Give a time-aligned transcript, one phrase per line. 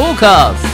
[0.00, 0.66] トーカーズ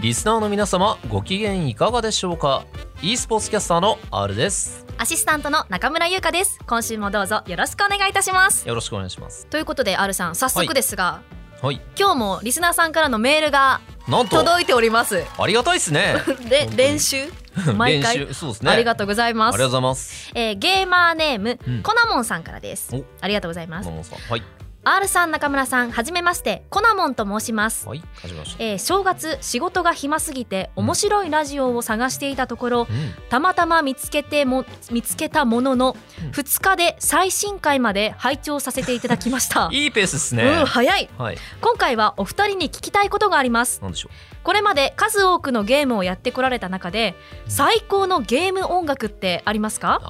[0.00, 2.64] リスナーの皆様ご機嫌いかがでしょうか
[3.00, 4.84] ？e スポーツキャスターの R です。
[4.98, 6.58] アシスタントの中村優香です。
[6.66, 8.66] 今週もどうぞよろしくお願いいたします。
[8.66, 9.46] よろしくお願いします。
[9.46, 11.22] ということで R さん早速ですが、
[11.62, 11.80] はい。
[11.96, 14.38] 今日もリスナーさんからのメールがなんと。
[14.38, 15.22] 届いております。
[15.38, 16.16] ありがたいですね。
[16.50, 17.30] で練習？
[17.76, 18.34] 毎回。
[18.34, 18.70] そうですね。
[18.70, 19.54] ありがとうございます。
[19.54, 20.32] ありがとうございます。
[20.34, 21.82] えーゲーマーネーム、うん。
[21.82, 22.94] コナモンさんからです。
[22.94, 23.04] お。
[23.20, 23.88] ありがとうございます。
[23.88, 24.42] はい
[24.84, 27.86] R さん中村さんはじめましてコナモンと申します。
[27.86, 33.14] はい始めましたえー正月仕事が暇すぎて面白いラジオを探していたところ、うん。
[33.28, 36.30] たまたま見つけても見つけたものの、うん。
[36.30, 39.68] 2日で最新回まで拝聴させていただきました。
[39.72, 41.08] いいペースですうねん、早い。
[41.16, 41.38] はい。
[41.60, 43.80] 今回はお二人に聞きたいことがあります。
[43.82, 44.10] なんでしょ
[44.42, 47.50] これまで数多くのゲームをやってこられた中でうん。
[47.52, 50.00] 最高のゲーム音楽ってありますうか、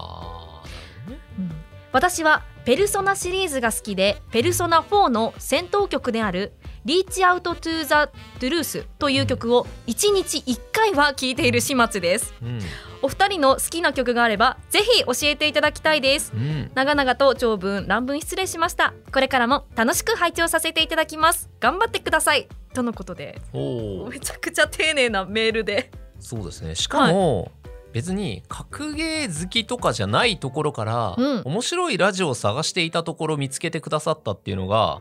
[1.38, 1.50] うん。
[1.92, 6.52] 私はペルソナシリーズが好きでペルソナ4の戦闘曲である
[6.84, 12.34] Reach Out To The Truth という曲を1日1回は聴いている始末です。
[12.40, 12.60] うん。
[13.02, 16.32] お二人の好きな曲があればぜひ教えていただきたいです。
[16.34, 16.70] うん。
[16.74, 18.94] 長々と長文乱文失礼しました。
[19.12, 21.50] これからも楽しく拝聴させていただきます。
[21.58, 22.46] 頑張ってください。
[22.74, 23.40] とのことで。
[23.52, 25.90] めちゃくちゃ丁寧なメールで。
[26.20, 26.76] そうですね。
[26.76, 27.50] しかも、
[27.92, 31.42] 別に格ゲー好きとかじゃないところから、うん。
[31.44, 35.00] 面白いラジオを探していたところを見つけてくださったっていうのが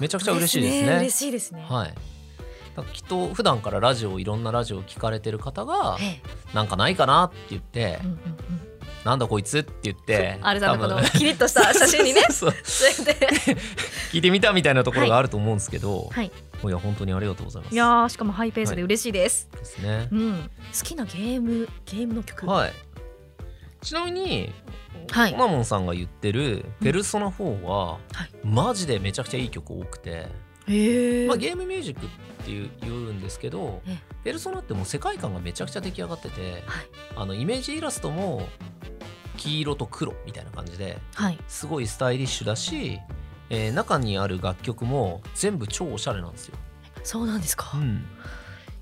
[0.00, 0.96] めちゃくちゃ嬉しいですね。
[0.98, 1.64] 嬉しいですね。
[1.68, 1.94] はい。
[2.92, 6.22] きっと普段からラジオいろんなラジオを聞かれてる方がえ
[6.54, 8.67] なんかないかなって言ってえうんうん
[9.08, 12.20] なんだこいつって言ってうん、あれさんのこのキリッとした 写真にね。
[12.30, 13.16] そ うそれで。
[14.12, 16.26] 聞いてみたみたいなところがあると思うんですけど、はい。
[16.26, 17.74] い、や本当にありがとうございます。
[17.74, 20.08] いやーしかもハイペースで嬉しいです、ですね。
[20.12, 20.50] うん。
[20.78, 22.46] 好きなゲームゲームの曲。
[22.46, 22.72] はい。
[23.80, 24.52] ちなみに
[25.10, 25.32] はい。
[25.32, 28.30] コナモンさんが言ってる「ペルソナ4は」はい。
[28.44, 30.26] マジでめちゃくちゃいい曲多くて、
[31.26, 32.08] まあ、ゲームミュージックっ
[32.44, 36.88] ていう言うんですけどえ「ペルソナ」ってもう世界観がめちゃくちゃ出来上がっててはい。
[37.16, 38.48] あのイメージイラストも
[39.38, 41.38] 黄色と黒みたいな感じではい。
[41.48, 43.00] すごいスタイリッシュだし、
[43.48, 46.56] えー中にある楽曲も全部超おしゃれなんですよ。
[47.04, 48.04] そうなんですか、うん。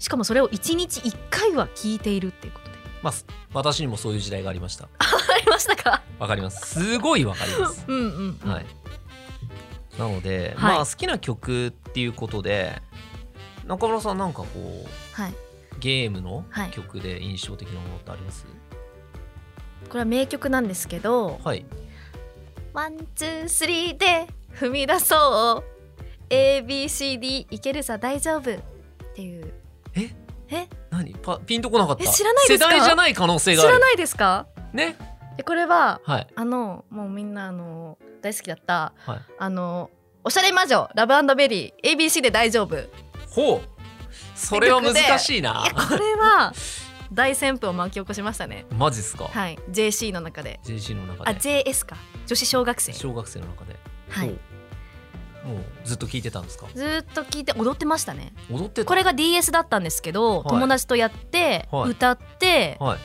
[0.01, 2.77] しかもそれを1日1回は聞いているっていうことで。
[3.03, 3.25] まあ、す。
[3.53, 4.89] 私にもそういう時代がありました。
[4.99, 4.99] あ
[5.45, 6.03] りましたか？
[6.19, 6.81] わかります。
[6.83, 7.85] すごいわかります。
[7.89, 8.67] うんうん、うん、はい、
[9.99, 10.75] なので、はい。
[10.77, 12.81] まあ好きな曲っていうことで
[13.67, 14.49] 中村さんなんかこ
[14.87, 15.35] うはい。
[15.79, 16.71] ゲームのはい。
[16.71, 18.47] 曲で印象的なものってあります？
[19.89, 21.65] これは名曲なんですけどはい、
[22.73, 25.77] one two three で踏み出そう。
[26.29, 28.51] ABCD いけるさ大丈夫。
[28.53, 28.59] っ
[29.15, 29.53] ていう。
[29.95, 30.11] え？
[30.49, 30.69] え？
[30.91, 31.15] 何？
[31.15, 32.05] ピンとこなかった。
[32.05, 32.71] え知らないですか？
[32.71, 33.71] 世代じゃない可能性がある。
[33.71, 34.47] 知らないですか？
[34.73, 34.97] ね？
[35.39, 36.27] えこれははい。
[36.35, 39.21] あのもうみんなあの大好きだったはい。
[39.39, 39.91] あの
[40.25, 42.77] おしゃれ魔女ラブベリー ABC で大丈夫。
[42.77, 42.81] い
[43.31, 43.61] ほう。
[44.35, 45.65] それは難しいな。
[45.67, 46.53] やこれは
[47.13, 48.67] 大旋風を巻き起こしましたね。
[48.77, 49.59] マジっすか、はい。
[49.71, 50.61] JC の中で。
[50.65, 51.97] JC の中あで JS か。
[52.27, 52.93] 女子小学生。
[52.93, 53.77] 小学生の中で。
[54.11, 54.29] はい。
[54.29, 54.37] もう
[55.85, 56.67] ずっと聞いてたんですか？
[56.75, 58.33] ずーっと聞いて踊ってましたね。
[58.51, 58.85] 踊ってた？
[58.85, 60.49] これが DS だったんですけど、はい。
[60.49, 61.91] 友達とやって、はい。
[61.91, 62.99] 歌ってはい。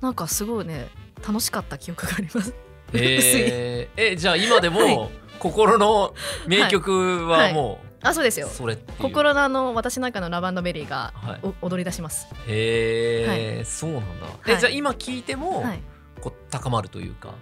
[0.00, 0.88] なんかすごいね
[1.26, 2.54] 楽しかった記憶があります。
[2.94, 6.14] えー、 えじゃあ今でも心の
[6.46, 8.48] 名曲はもあそうですうよ。
[8.48, 11.40] それ心のあの私の中のラブベリーがはい。
[11.42, 12.26] お踊り出します。
[12.46, 14.26] へえ、そうなんだ。
[14.46, 14.60] え、はい。
[14.60, 15.82] じゃあ今聞いても、はい。
[16.20, 17.34] こう高まるというか。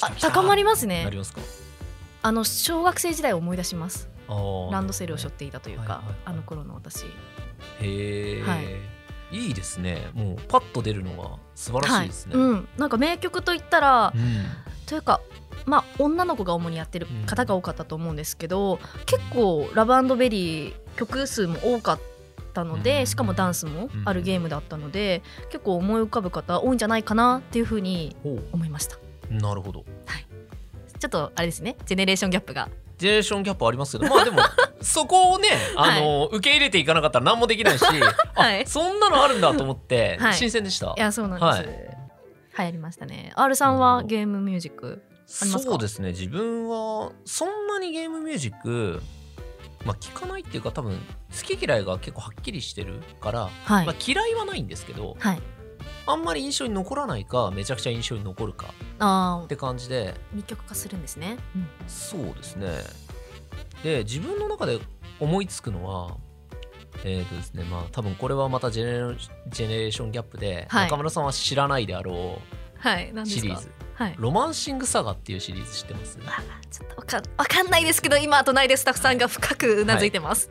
[0.00, 1.04] あ高まりまますね。
[1.04, 1.40] なりますか？
[2.22, 4.08] あの小学生時代を思い出します。
[4.70, 6.16] ランドセルを背負っていたというか、はいはいはい。
[6.26, 7.04] あの頃の私。
[7.04, 8.64] へえ、、はい
[9.30, 10.10] いですね。
[10.14, 12.36] もうパッと出るのが素晴らしいですね。
[12.36, 12.44] はい。
[12.44, 14.44] うん、なんか名曲といったら、うん。
[14.86, 15.20] というか
[15.66, 22.00] まあ女の子が主にやってる方が多かったと思うんですけど、結構ラブベリー曲数も多かっ
[22.54, 23.06] たので、うん。
[23.06, 28.96] しかもダンスもあるゲームだったので、結構思い浮かぶ方多いんじゃないかなっていうふうにほ思いました。
[29.30, 29.84] うなるほど。
[30.98, 31.76] ちょっとあれですね。
[31.86, 32.68] ジェネレーションギャップが
[32.98, 34.40] ジェネレーションギャップありますけど、まあでも
[34.82, 37.84] そこをね、あの、受け入れていかなかったら何もできないし、
[38.34, 38.64] はい。
[38.64, 40.34] あそんなのあるんだと思って、はい。
[40.34, 40.94] 新鮮でした。
[40.96, 41.00] い。
[41.00, 41.98] やそうなんです、はい。
[42.58, 43.32] 流行りましたね。
[43.36, 45.02] R さんはゲームミュージック
[45.40, 45.70] ありますか？
[45.70, 46.10] そうですね。
[46.10, 49.02] 自分はそんなにゲームミュージック
[49.84, 55.42] まあ聞かないっていうか多分好き嫌いが結構はっきりしてるから、はい、まあ、嫌いはないんですけどはい
[56.06, 60.14] あんまり印象に残らないかめちゃくちゃ印象に残るかあって感じで。
[60.32, 61.68] 二極化するんですね、うん。
[61.86, 62.68] そうですね。
[63.82, 64.78] で自分の中で
[65.20, 66.16] 思いつくのは
[67.04, 70.84] えーとですねまあ多分これはまたジェネレーションジェネレーションギャップで、はい。
[70.86, 73.70] 中村さんは知らないであろうシリーズ。
[73.94, 76.18] はい「ロマンシングサガ」っていうシリーズ知ってます？
[76.24, 80.50] あちょっとわかんわかんないですけど今隣でスタッフさんが深くうなずいてます、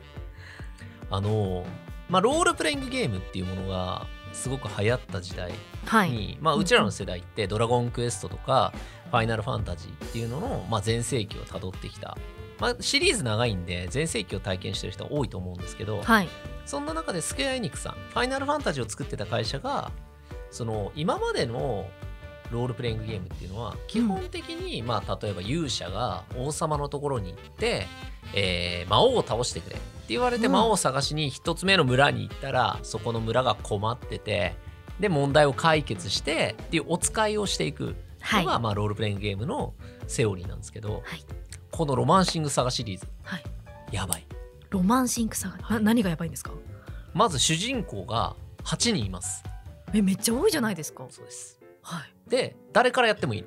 [1.10, 1.64] あの
[2.10, 4.06] まあロールプレイングゲームっていうものが
[4.38, 5.52] すごく流行った時代
[5.84, 8.72] はい、に、まあうちらの世代って「ドラゴンクエスト」とか
[9.10, 12.16] 「ファイナルファンタジー」っていうのの、まあ、全盛期をたどってきた、
[12.60, 16.28] まあ、シリーズ長いんで全盛期を体験してる人は多いと思うんですけど、はい。
[16.66, 19.90] そんな中でスクエアエニックさん、ファイナルファンタジーを作ってた会社が、
[20.50, 21.88] その今までの
[22.50, 27.86] ロールプレイングゲームっていうのは、基本的に、まあ例えば勇者が王様のところに行って、
[28.34, 29.76] えー魔王を倒してくれ
[30.08, 30.52] 言われてうん。
[30.52, 34.56] 魔王を探しに一つ目の村に行ったら、そこの村が困ってて、
[35.00, 37.96] で問題を解決してっていうお使いをしていく。
[38.20, 38.44] はい。
[38.44, 39.74] のが、まあロールプレイングゲームの
[40.08, 41.24] セオリーなんですけど、はい。
[41.70, 43.44] このロマンシングサガシリーズ、はい。
[43.92, 44.26] やばい。
[44.70, 46.50] ロマンシングサガ、な何がやばいんですか？
[47.14, 48.34] まず主人公が
[48.64, 49.44] 8人います。
[49.94, 51.06] えめっちゃ多いじゃないですか。
[51.10, 51.60] そうです。
[51.82, 52.30] はい。
[52.30, 53.44] で誰からやってもいい、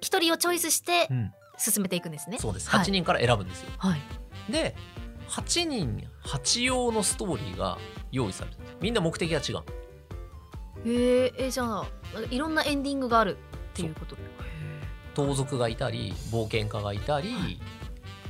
[0.00, 2.38] 一人をチョイスしてうん、進めていくんですね。
[2.40, 2.68] そうです。
[2.68, 2.80] はい。
[2.84, 4.00] 8人から選ぶんですよ、はい
[4.50, 4.74] で
[5.28, 7.78] 8人8用のストーリーが
[8.10, 9.64] 用意されてるみんな目的が違う。
[10.84, 11.86] えー、えじゃあ
[12.30, 13.36] いろんなエンディングがあるっ
[13.74, 14.14] ていうこと？
[14.16, 14.22] で
[15.14, 17.60] 盗賊がいたり冒険家がいたり、はい。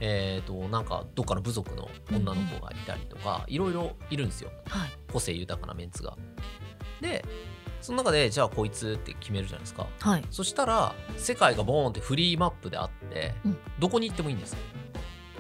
[0.01, 4.51] えっ、となんかどっかの部族の女の子がいたりとか、いろいろいるんですよ。
[4.67, 4.91] はい。
[5.13, 6.17] 個性豊かなメンツが。
[7.01, 7.25] で
[7.81, 9.87] その中でじゃあこいつって決めるじゃないですか。
[10.01, 10.25] はい。
[10.31, 13.57] そしたら世界がボーンってフリーマップであって、うん。
[13.79, 14.59] どこに行ってもいいんですよ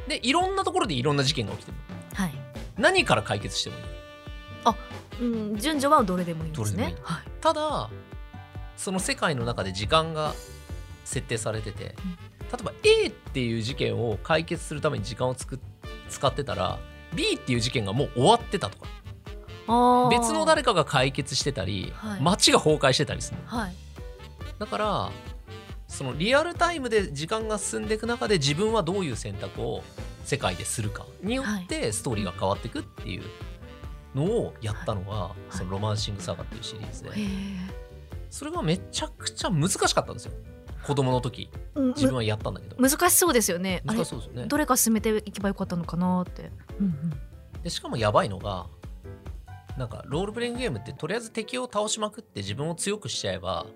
[0.09, 1.77] でいろんなところでいろんな事件が起きてる
[2.15, 2.33] はい。
[2.77, 3.85] 何から解決してもいい。
[5.21, 6.95] うん順序はどれでもいいんですね。
[7.03, 7.23] はい。
[7.41, 7.91] ただ
[8.77, 10.33] その世界の中で時間が
[11.05, 11.93] 設定されてて、例
[12.61, 15.59] えば A っていう事件を解決するために時間をつく
[16.09, 16.79] 使ってたら
[17.15, 18.87] B っていう事件がもう終わってたとか。
[20.11, 22.21] 別の誰かが解決してたり、はい。
[22.21, 23.59] 街が崩壊してたりするの。
[23.59, 23.75] はい。
[24.59, 25.11] だから
[25.99, 29.83] そのリアルタイムで時間が進んでいく中で自分はどういう選択を
[30.25, 33.25] 世界でするかによってストーリーが変わっていくっていう
[34.15, 35.57] のをやったのが、い。
[35.57, 37.11] そのロマンシングサガっていうシリーズで、
[38.31, 40.33] それがめちゃくちゃ難しかったんですよ。
[40.87, 41.51] 子供の時。
[41.75, 42.77] うん自分はやったんだけど。
[42.79, 43.83] む難しそうですよね。
[43.85, 44.47] 難しそうですよね。
[44.47, 46.89] どれか進めていけばよかったのかなって、うんう
[47.59, 48.69] ん、でしかもやばいのが
[49.77, 53.67] なんかロールプレイングゲームってとりあえず敵を倒しまくって自分を強くしちゃえば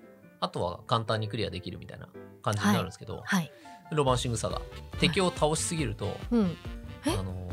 [0.42, 2.08] あとは簡単にクリアできるみたいな
[2.42, 3.50] 感じになるんですけど、はい。
[3.92, 4.60] ロマンシングサガ
[4.98, 6.56] 敵を倒しすぎると、うん。
[7.06, 7.10] え？
[7.16, 7.48] あの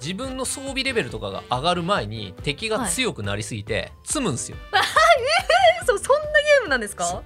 [0.00, 7.22] 自分の装備レベルとかが上がる前に敵が強くなりすぎて積むんですよ、 えそうそんなゲームなんですそか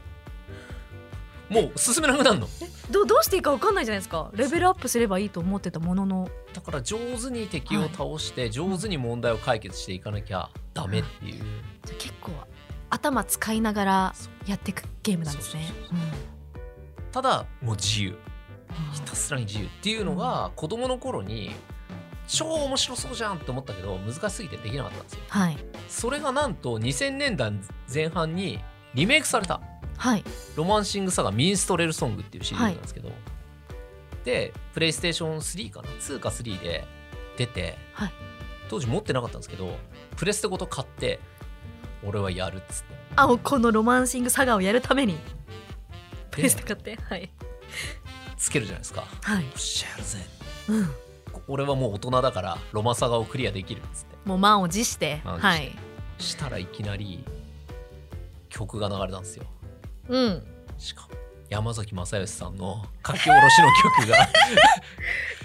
[1.49, 2.49] もう進めなくなるの。
[2.91, 4.31] どどうしていいかわかんないじゃないですか。
[4.35, 6.29] レベルアップすればいいと思ってたものの。
[6.53, 11.45] だから上手に敵を倒して上手に問題を解決していかなきゃダメっていう、
[11.85, 12.33] じゃあ結構
[12.95, 14.15] 頭使いながら
[14.47, 15.73] やっていくゲームなんですね。
[17.11, 18.17] ただもう自由。
[18.93, 21.55] ひたすらに自由っていうのが子供の頃に
[22.27, 25.21] 超面白そうじゃんって思ったけど難しすぎてできなかったんですよ。
[25.29, 25.59] はい。
[25.89, 27.53] それがなんと2000年代
[27.93, 28.61] 前半に
[28.95, 29.61] リメイクされた。
[29.97, 30.25] はい。
[30.55, 33.11] ロマンシングサガミンストレルソングっていうシリーズなんですけど、
[34.25, 36.85] でプレイステーション3かな2か3で
[37.37, 38.13] 出て、はい。
[38.71, 39.77] 当時持ってなかったんですけど
[40.17, 41.21] プレステごと買って
[42.07, 42.95] 俺はやるっつって。
[43.17, 45.19] あこのロマンシングサガをやるために。
[46.31, 47.03] プレステで買って。
[47.03, 47.31] はい。
[48.37, 49.01] つけるじゃないですか。
[49.03, 50.19] よはい、っしゃやるぜ。
[50.69, 50.91] うん、
[51.49, 54.17] 俺はもう大人だからロマサガをクリアできるっつって。
[54.25, 55.21] もう満を持して。
[55.25, 55.77] はい。
[56.19, 57.25] したらいきなり
[58.49, 59.45] 曲が流れたんですよ。
[60.09, 60.43] うん。
[60.79, 61.09] しかも
[61.51, 64.29] 山崎正義さんの書き下ろしの曲が。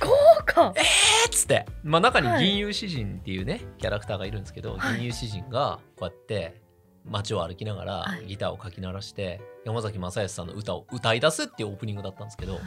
[0.01, 0.08] そ
[0.41, 2.46] うかえっつって、まあ、中にはい。
[2.46, 4.98] 銀融詩人っていうね、キャラクターがいるんですけど、はい。
[4.98, 6.62] 銀融詩人がこうやって
[7.06, 8.25] 街を歩きながらはい。
[8.27, 12.62] ギターをかき鳴らして、山崎正義さんの歌を歌い出すっていうオープニングだったんですけど、はい。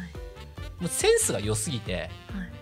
[0.80, 2.10] もうセンスが良すぎてはい。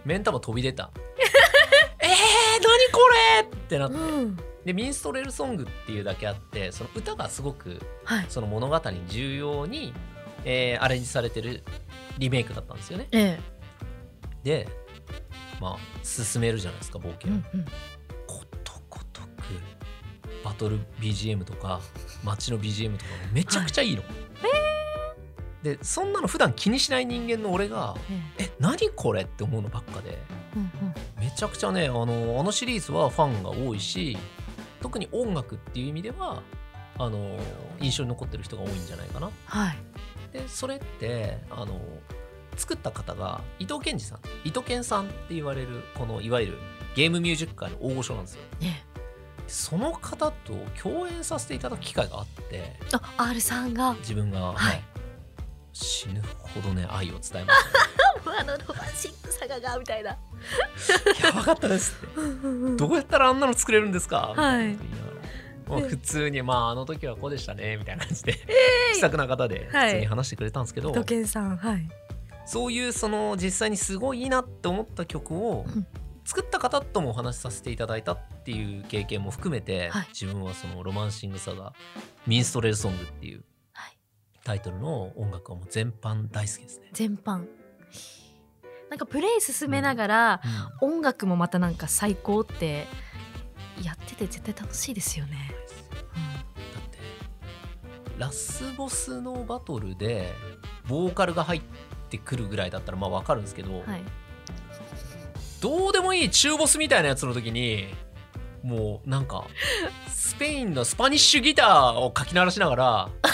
[0.05, 0.91] 目ん玉飛び出た。
[2.03, 3.01] えー、何こ
[3.43, 4.37] れってなって、うん。
[4.65, 8.27] でミンストレルソングっていうだけあってその歌がすごくはい。
[8.29, 9.93] その物語に重要に、
[10.45, 11.63] えーアレンジされてる
[12.19, 13.09] リメイクだったんですよね。
[13.13, 13.41] ええ。
[14.45, 14.69] で
[15.61, 17.65] まあ進めるじゃないですか冒う険、んうん。
[18.27, 19.27] ことごとく
[20.45, 21.81] バトル BGM とか
[22.25, 24.03] 街の BGM とかもめちゃくちゃいいの。
[25.63, 27.95] でそんなの普段気にしない人間の俺が
[28.39, 28.51] ええ。
[28.59, 30.19] 何これって思うのばっかでえ
[30.57, 30.95] うんうん。
[31.23, 34.17] めちゃくちゃねあのあのシリーズはファンが多いし
[34.81, 36.43] 特に音楽っていう意味では
[36.97, 37.39] あの
[37.79, 39.31] 印象に残ってる人が多いんじゃないかな。
[39.45, 39.77] はい
[40.33, 41.81] でそれってあの
[42.57, 46.59] 作った方が伊藤健二さん伊藤健さんって言われるこのいわゆる
[46.95, 48.41] ゲームミュージック界の大御所なんですよ。
[48.61, 48.85] ね。
[49.47, 53.95] その方と共演させていただく機会があってあ R さんが。
[53.95, 54.55] 自分が、はい。
[54.55, 54.85] はい。
[55.73, 57.63] 死ぬほどね愛を伝えまし
[58.25, 58.37] たね。
[58.41, 60.11] あのロマンシックさががみたいな。
[60.11, 62.77] やばかったですって。
[62.77, 64.29] どうやったらあんなの作れるんですか？
[64.31, 64.69] みたい。
[64.69, 64.97] なこと言いな。
[64.99, 65.10] がら、
[65.71, 68.35] まあ、普通にまああの時はこうでしたねみたいな感じで、
[68.95, 69.91] 気さくな方ではい。
[69.91, 71.89] 普通に話してくれたんですけど、土建さんはい。
[72.47, 75.87] そういうその実際にすごいいいなって思った曲をうん。
[76.23, 80.09] 作った方ともお話しさせていただいたっていう経験も含めて、はい。
[80.11, 81.73] 自分はそのロマンシングサガ
[82.27, 83.97] ミンストレルソングっていうはい。
[84.45, 86.91] タイトルの音楽はもう全般大好きですね。
[86.93, 87.47] 全般。
[88.91, 90.41] なんかプレイ進めながら、
[90.81, 92.87] 音楽もまたなんか最高って
[93.83, 95.55] やってて絶対楽しいですよね、
[98.21, 100.35] ラスボスのバトルで
[100.87, 101.63] ボーカルが入っ
[102.11, 104.03] てくるぐらいだったらまあわかるんですけど、うん、はい。
[105.63, 107.87] どうでもいい中ボスみたいなやつの時に
[108.63, 109.47] もうなんか
[110.09, 113.31] スペインのスパニッシュギターをかき鳴らしながらず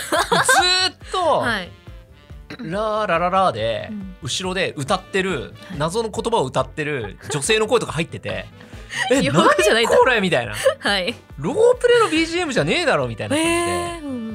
[0.92, 1.70] ーっと はい、
[2.62, 4.16] 「ラーラララ」でうん。
[4.22, 5.78] 後ろで歌ってるはい。
[5.78, 8.46] 謎の言葉を歌ってる女性の声とか入ってて
[9.10, 10.54] 「え日何これ?」みたいな。
[10.78, 11.12] はい。
[11.38, 14.25] ロープレの BGM じゃねえだろみたいな感じで。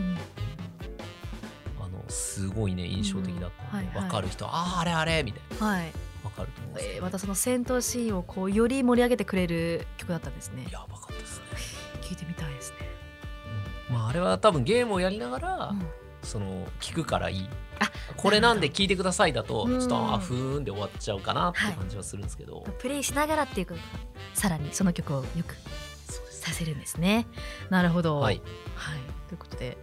[2.42, 4.04] すごいね印象的だったので、うんはいはい。
[4.04, 5.66] 分かる人あああれあれみたいな。
[5.66, 5.92] はい、
[6.24, 10.66] 分かると思うんですけど、えーまたその戦闘シーンをこうより盛り上げてくれる曲だったんですね。
[10.72, 11.46] やばかったですね、
[12.02, 12.78] 聞いてみたいですね、
[13.90, 13.96] うん。
[13.96, 15.82] まああれは多分ゲームをやりながら、うん。
[16.24, 17.50] その聞くからいい。
[17.80, 19.80] あこれなんで聞いてくださいだとうん。
[19.80, 23.84] ちょっとあふーんで終わっちゃうかなって感じはするんですけど、プレイしながらっていうことが
[24.34, 25.56] さらにその曲をよく
[26.30, 27.26] させるんですね。
[27.72, 28.20] なるほど。
[28.20, 28.42] はい。
[28.76, 29.78] はい、ということで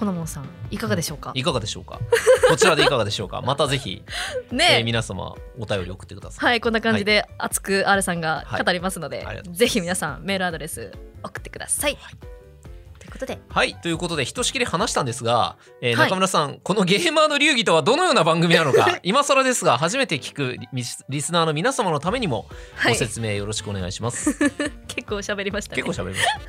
[0.00, 1.32] このもんさんいかがでしょうか？
[1.34, 2.00] いかがでしょうか？
[2.48, 3.42] こちらでいかがでしょうか？
[3.46, 4.02] またぜひ、
[4.50, 9.42] えーね皆様お便り送ってください、はいこんな感じで熱く R さんが語りますので、はい。
[9.52, 10.90] ぜひ皆さんメールアドレス
[11.22, 12.14] 送ってください、はい
[13.10, 13.38] ことで。
[13.48, 16.08] はい、ということでひとしきり話したんですが、えーはい。
[16.08, 22.92] 中村さんこのゲーマーの流儀とはどのような番組なのか今更ですが初めて聞くリリスナーの皆様のためにもはい。
[22.92, 24.38] ご説明よろしくお願いします。
[24.88, 25.82] 結構喋りましたね。
[25.82, 26.40] 結構喋りました。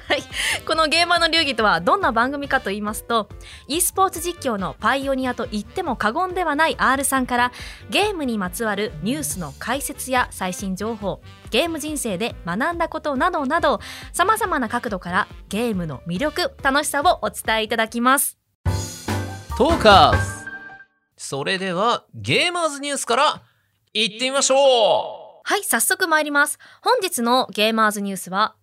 [0.65, 3.27] このゲーマーの流儀とはどんな番組かと言いますと
[3.67, 7.51] e スポーツ実況のパイオニアと言っても過言ではない R さんから
[7.89, 13.81] ゲームにまつわるニュースの解説や最新情報ゲーム人生で学んだことなどなど
[14.13, 18.39] さまざまな角度からゲームの魅力楽しさをお伝えいただきます。
[19.57, 20.41] トーカーズ。
[21.17, 23.41] それではゲーマーズニュースから
[23.93, 26.57] いってみましょはい早速参ります。
[26.81, 28.55] 本日のゲーマーズニュースは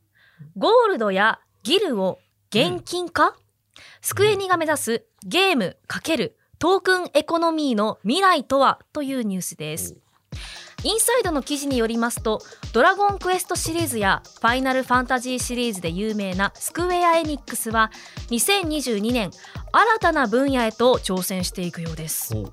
[0.57, 2.18] ゴールドやギルを
[2.50, 3.37] 現金化、
[4.00, 8.80] スクエニが目指すゲーム×トークンエコノミーの未来とは？
[8.92, 9.97] というニュースです
[10.85, 12.40] インサイドの記事によりますと
[12.73, 17.90] ドラゴンクエストシリーズやファイナルファンタジーシリーズで有名なスクウェアエニックスは
[18.30, 19.30] 2022年
[19.73, 22.35] 新たな分野へと挑戦していくようです。
[22.37, 22.52] う。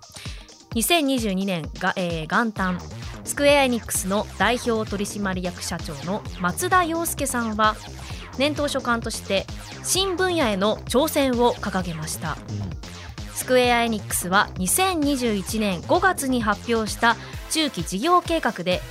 [0.74, 2.80] 2022年が、えー元旦
[3.24, 7.76] スクエアエニックスの代表取締役社長の松田洋介さんは
[8.38, 9.46] 年頭所管として
[9.84, 12.38] 新分野への挑戦を掲げました。
[13.34, 17.16] スクエアエニックスは2021年5月に発表した
[17.56, 18.82] 中期事業計画で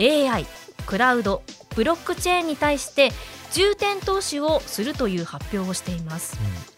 [0.00, 0.46] AI
[0.86, 1.42] クラウド
[1.76, 3.10] ブロックチェーンに対して
[3.52, 6.38] 重点投資をするという発表をしています。
[6.40, 6.74] えー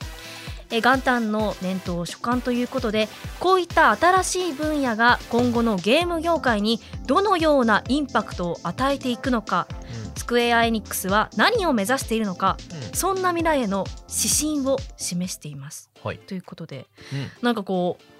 [0.82, 9.68] 元旦の年頭所管ということでこういった新しい分野が今後のゲーム業界にどのようなインパクトを与えていくのか
[10.16, 12.92] スクエア・エニックスは何を目指しているのかうんうん。
[12.94, 15.88] そんな未来への指針を示しています。
[16.02, 16.88] はい、ということで。
[17.12, 17.30] うん。
[17.42, 18.15] なんかこう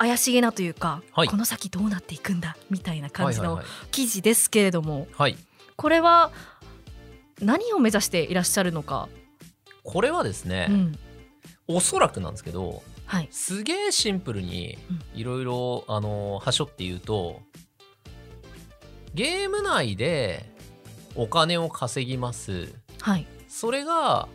[0.00, 1.28] 怪しげなというか、はい。
[1.28, 5.36] この先どうなっていくんだみたいな感じの記事ですけれども、はい、
[5.76, 6.32] これは
[7.42, 9.10] 何を目指していらっしゃるのか、
[9.82, 10.98] これはですね、うん。
[11.68, 13.28] おそらくなんですけどはい。
[13.30, 14.78] すげえシンプルに
[15.14, 17.42] いろいろあのはしょって言うと
[19.12, 20.50] ゲーム内で
[21.14, 22.72] お金を稼ぎます。
[23.02, 23.26] はい。
[23.48, 24.28] それが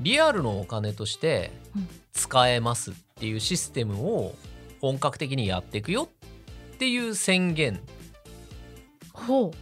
[0.00, 1.88] リアルのお金としてうん。
[2.12, 4.34] 使えますっていうシステムを
[4.80, 6.08] 本格的にやっていくよ
[6.74, 7.80] っていう宣言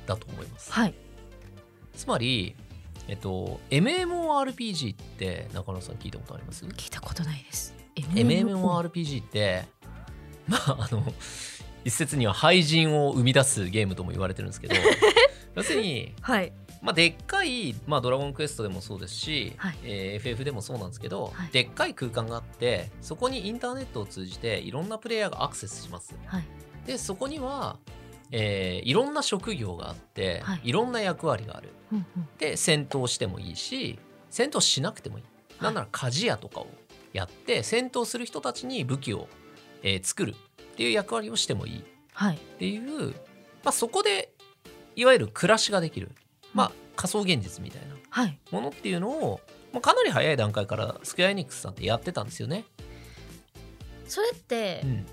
[0.07, 0.73] だと思います。
[0.73, 0.95] はい
[1.95, 2.55] つまり、
[3.09, 6.65] えっと、MMORPG って中野さん聞いたことあります？
[6.65, 7.75] 聞いたことないです。
[7.97, 9.65] MMORPG って
[10.47, 11.03] まああの
[11.85, 14.75] 一説には廃人を生み出すゲームとも言われてるんですけど
[15.57, 19.79] 要するに、はいまあ、でっかい、まあ、ドラゴンクエストでもそうですし、はい。
[19.85, 21.51] えー FF でもそうなんですけど、はい。
[21.51, 26.15] でっかい空間があってそこにインターネットを通じていろんなプレイヤーがアクセスします。
[26.27, 26.45] はい。
[26.87, 27.79] でそこには
[28.31, 30.61] えーいろんな職業があって、はい。
[30.65, 31.71] い、ろんな役割がある。
[31.93, 32.29] うんうん。
[32.39, 33.99] で戦闘してもいいし
[34.31, 35.25] 戦闘しなくてもいい、
[35.63, 36.69] なんなら鍛冶屋とかを
[37.13, 39.27] やって戦闘する人たちに武器を、
[39.83, 40.35] えー作るっ
[40.77, 41.85] ていう役割をしてもいい。
[42.13, 42.37] はい。
[42.37, 43.09] っていう、
[43.65, 44.33] まあ、そこで
[44.97, 46.11] いわゆる暮らしができる、
[46.59, 48.39] まあ、仮想現実みたいなはい。
[48.51, 49.41] ものっていうのを、
[49.73, 52.65] まあ、かなり早い段階からスクエアエニックスさんってやってたんですよね。
[54.09, 55.07] それってうん。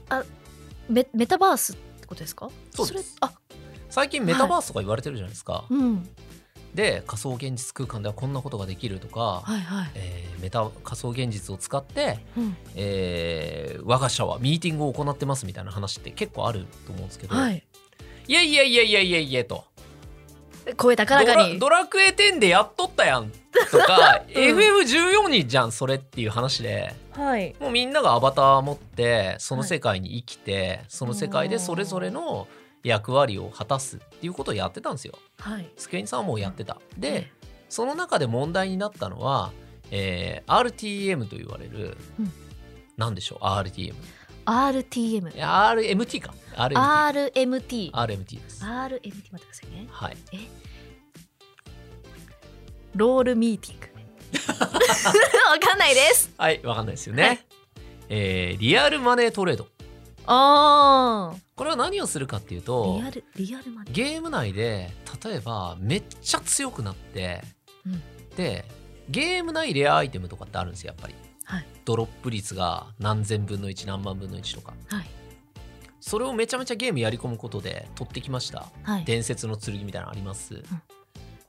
[0.89, 2.49] メメタバースってことですか？
[2.73, 3.15] そうです。
[3.15, 3.33] れあ。
[3.89, 5.65] 最近メタバースとか言われてるじゃないですか。
[5.69, 6.09] うん。
[6.73, 9.91] で仮想現実空間ではこんなことができるとか、はいはい。
[9.93, 12.57] えーメタ仮想現実を使って、うん。
[12.75, 17.63] えー我が社はミーティングを行ってますみたいな話って結構あると思うんですけど、はい。
[18.27, 19.65] いやいやいやいやいやいやと
[20.77, 21.59] 声高らかに。
[21.59, 23.31] ドラクエ10でやっとったやん。
[23.71, 24.33] とか、 うん。
[24.33, 26.93] FF14 にじゃんそれっていう話で。
[27.11, 27.55] はい。
[27.59, 32.47] もうみんながアバターを持ってその世界に生きて、その世界でそれぞれの
[32.83, 35.13] 役割を果たすっていうことをやってたんですよ。
[35.39, 35.69] はい。
[35.77, 36.77] スケニさんはもうやってた。
[36.97, 37.31] で、え
[37.69, 39.51] その中で問題になったのは、
[39.91, 42.31] えー RTM と言われる、うん。
[42.97, 43.93] なんでしょう RTM
[44.45, 46.33] RTM RMT か。
[46.55, 48.63] RMT RMT です。
[48.63, 49.87] RMT 待ってくださいね。
[49.89, 50.17] はい、
[52.95, 53.85] ロールミーティング。
[55.49, 56.31] わかんないです。
[56.37, 57.23] はい、わかんないですよね。
[57.23, 57.45] はい。
[58.09, 59.67] えーリアルマネートレード。
[60.27, 61.39] あー。
[61.55, 64.91] これは何をするかっていうとリアルリアルマネゲーム内で
[65.23, 67.43] 例えばめっちゃ強くなって、
[67.85, 68.03] うん。
[68.35, 68.65] で
[69.09, 71.13] ゲーム内レアアイテムとかってあるんですよやっぱり。
[71.13, 71.24] はい
[71.85, 74.73] ドロップ率が何千分の1何万分の1とか。
[74.87, 75.05] はい。
[76.01, 78.67] それをめちゃめちゃゲームやり込むことで取ってきました。
[78.83, 79.05] はい。
[79.05, 80.61] 伝説の剣みたいなのあります、で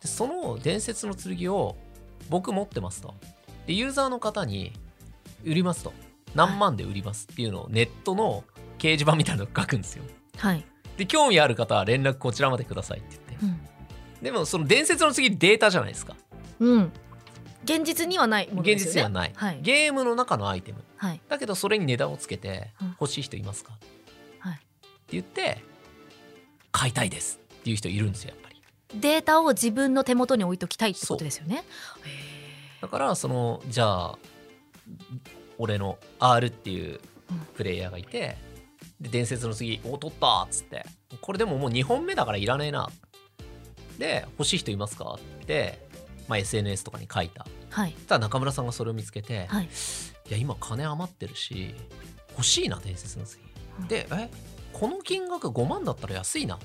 [0.03, 1.77] その伝説の剣を
[2.29, 3.15] 僕持ってますと。
[3.67, 4.73] でユーザーの方に
[5.45, 5.93] 売りますと。
[6.35, 8.45] 何万で売りますっていうのをネットの
[8.79, 10.05] 掲示板みたいなの書くんですよ。
[10.37, 10.65] はい。
[10.97, 13.47] で興味ある方は連絡こちらまでくださいって言って。
[13.47, 13.61] うん。
[14.23, 16.17] でもその伝説の次データじゃないですか。
[16.61, 16.93] うん
[17.67, 19.11] 現実にはないもので現すよね。
[19.11, 19.59] 実にはない、はい。
[19.61, 20.83] ゲームの中のアイテム。
[20.97, 21.21] はい。
[21.29, 22.89] だけどそれに値段をつけてうん。
[23.01, 23.73] 欲しい人いますか、
[24.39, 24.55] はい。
[24.55, 24.63] って
[25.11, 25.63] 言って
[26.71, 27.41] 買いたいです。
[27.61, 28.63] っていう人いるんですよやっぱり。
[29.01, 31.65] データを自分の手元に置いときたいってことですよね。
[32.81, 34.19] だからそのじゃあ
[35.59, 37.01] 俺の R っていう
[37.31, 37.39] うん。
[37.57, 38.37] プレイヤーがいて
[39.01, 40.87] で伝説の次「お取った!」っつって。
[41.21, 42.91] これでももう2本目だからいらねえな。
[43.99, 45.19] で欲しい人いますか？
[45.19, 45.86] って、
[46.29, 47.47] まあ、SNS とかに書いた。
[47.71, 47.93] はい。
[47.93, 49.65] そしたら中村さんがそれを見つけて、はい。
[49.65, 49.69] い
[50.33, 51.73] や今金余ってるし
[52.33, 53.43] 欲しいな伝説の次。
[53.81, 53.89] うん。
[53.89, 54.29] でえ
[54.73, 56.59] この金額5万だったら安いな。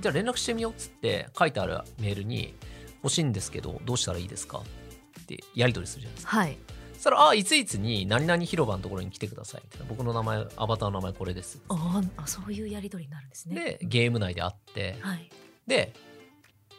[0.00, 2.54] じゃあ連絡してみようっつって書いてあるメールに
[3.02, 4.58] 欲しいんですけどどうしたらいいですか？
[4.58, 6.36] ってやり取りするじゃないですか。
[6.36, 6.58] はい。
[6.94, 9.62] そしたらあいついつに何々広場のところに来てください。
[9.64, 9.86] みたいな。
[9.88, 11.60] 僕の名前アバターの名前これです。
[11.68, 13.54] あーあそういうやり取りになるんですね。
[13.54, 14.96] でゲーム内で会って。
[15.00, 15.30] はい。
[15.66, 15.92] で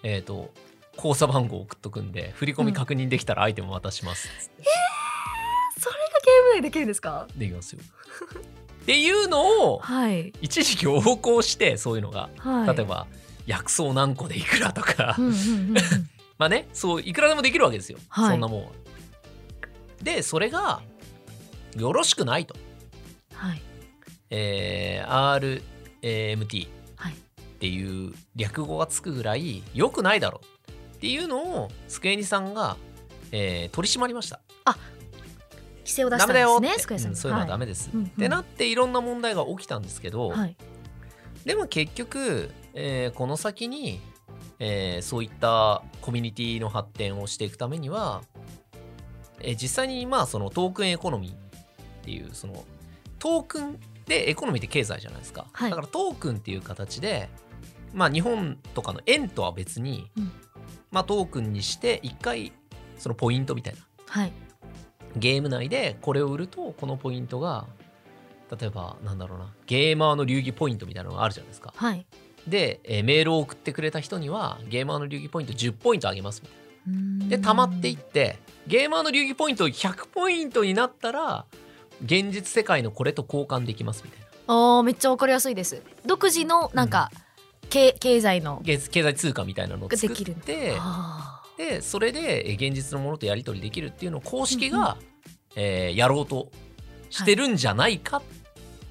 [0.04, 0.52] えっ、と
[0.98, 4.28] 口座番号送っとくんで振り込み確認できたらアイテム渡します。
[4.28, 4.64] っつって
[5.80, 7.28] それがゲーム内できるんですか？
[7.36, 7.82] できますよ。
[8.84, 10.34] っていうのをはい。
[10.42, 12.30] 一時期横行してそういうのが。
[12.38, 12.76] はい。
[12.76, 13.08] 例えば
[13.48, 15.76] 薬草何個でいくらとか、うんうんうんうん。
[16.38, 18.30] まあねそういくらでもできるわけですよ、はい。
[18.32, 18.64] そんなもん。
[18.66, 18.70] は。
[20.02, 20.82] でそれが
[21.78, 22.56] よろしくないと、
[23.34, 23.62] はい。
[24.30, 25.62] えー
[26.02, 27.14] RMT はい。
[27.14, 27.16] っ
[27.60, 30.61] ていう略語がつくぐらい良くないだろう
[31.02, 32.78] っていうのをスクエニさんが、
[33.32, 34.40] えー取り締まりました。
[35.80, 38.06] 規制を出しダたんですねスクエアさんうんそういうのはダメです、うんうん。
[38.06, 40.56] ってなっていろんな問題が起きたんですけど、はい。
[41.44, 44.00] でも結局、えーこの先に、
[44.60, 48.22] えーそういったコミュニティの発展をしていくためには、
[49.40, 51.36] えー実際にまあそのトークンエコノミーっ
[52.04, 52.64] ていうその
[53.18, 55.72] トークンでエコノミーって経済じゃないですか、はい。
[55.72, 57.28] だからトークンっていう形で
[57.92, 60.32] まあ日本とかの円とは別に、うん
[60.92, 62.52] まあトークンにして一回
[62.98, 63.80] そのポイントみたいな。
[64.08, 64.32] はい。
[65.18, 67.66] ゲーム内でこれを売るとこのポイントが
[68.60, 71.74] 例えばなんだろうなゲーマーの流儀ポイントみたいなのがあるじゃないですか。
[71.76, 72.06] はい。
[72.48, 76.62] で、えーメールを送ってくれた人にはゲーマーの流儀ポイント10ポイントあげますみたいな。
[77.30, 81.46] で溜まっていってゲーマーの流儀ポイント100ポイントになったら
[82.04, 84.26] 現実世界のこれと交換できますみたいな。
[84.48, 85.82] あーめっちゃわかりやすいです。
[86.06, 87.12] 独自のなんか、
[87.72, 94.98] 経経済の経経済通貨みたいなのを作できるってあでそれでえー現実のものとやり取りできるっていうのを公式が、
[95.56, 96.52] えーやろうと
[97.10, 98.22] してるんじゃないかっ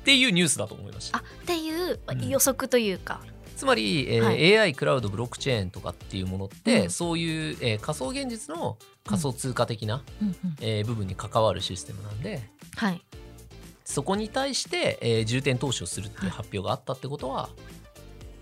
[0.05, 1.19] ていうニュースだと思いました。
[1.19, 2.29] ーあっていううん。
[2.29, 3.21] 予測というか、
[3.57, 4.59] つまり、えーはい。
[4.59, 6.91] AI クラウドブロックチェーンとかっていうものって、うん。
[6.91, 10.29] そういう、えー仮想現実の仮想通貨的な、うん。
[10.29, 12.43] うんえー部分に関わるシステムなんで
[12.77, 13.03] はい。
[13.85, 17.51] そこに対して、えー重点投資をするっていう発表があったってことは、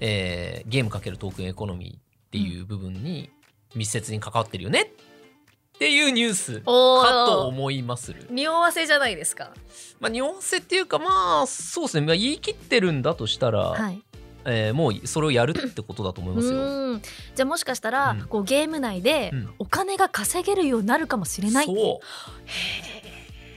[0.01, 3.31] えーゲームかけるトークンエコノミーっていう部分に
[3.75, 8.27] 密接に関わってるよねっていうニュースかとー思いまする。
[8.31, 9.53] 匂わせじゃないですか。
[10.01, 14.03] まあ、匂わせっていうかまあそうですね、まあ、言い切ってるんだとしたら、はい。
[14.45, 16.95] えーもうそれをやるってことだと思いうますよ。
[16.97, 17.03] ん。
[17.35, 18.27] じゃあもしかしたら、うん。
[18.27, 19.51] こうゲーム内でうん。
[19.59, 21.75] お金が稼げるようになるかもしれないって。
[21.75, 22.01] そ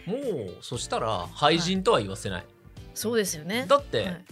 [0.07, 0.11] う。
[0.11, 2.45] もうそしたら廃人とは言わせない、
[2.93, 3.65] そうですよね。
[3.67, 4.25] だって、はい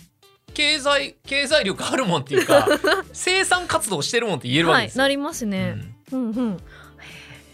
[0.53, 2.67] 経済経済力あるもんっていうか
[3.13, 5.75] 生産活動してるもんって言えるわけですよ、はいなりますね、
[6.11, 6.57] うん、うん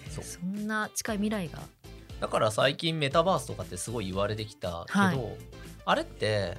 [0.10, 0.24] そう。
[0.24, 1.60] そんな近い未来が。
[1.60, 1.76] うん
[2.20, 5.38] だから最近メタバースとかってすごい言われてきたけど、はい。
[5.86, 6.58] あれって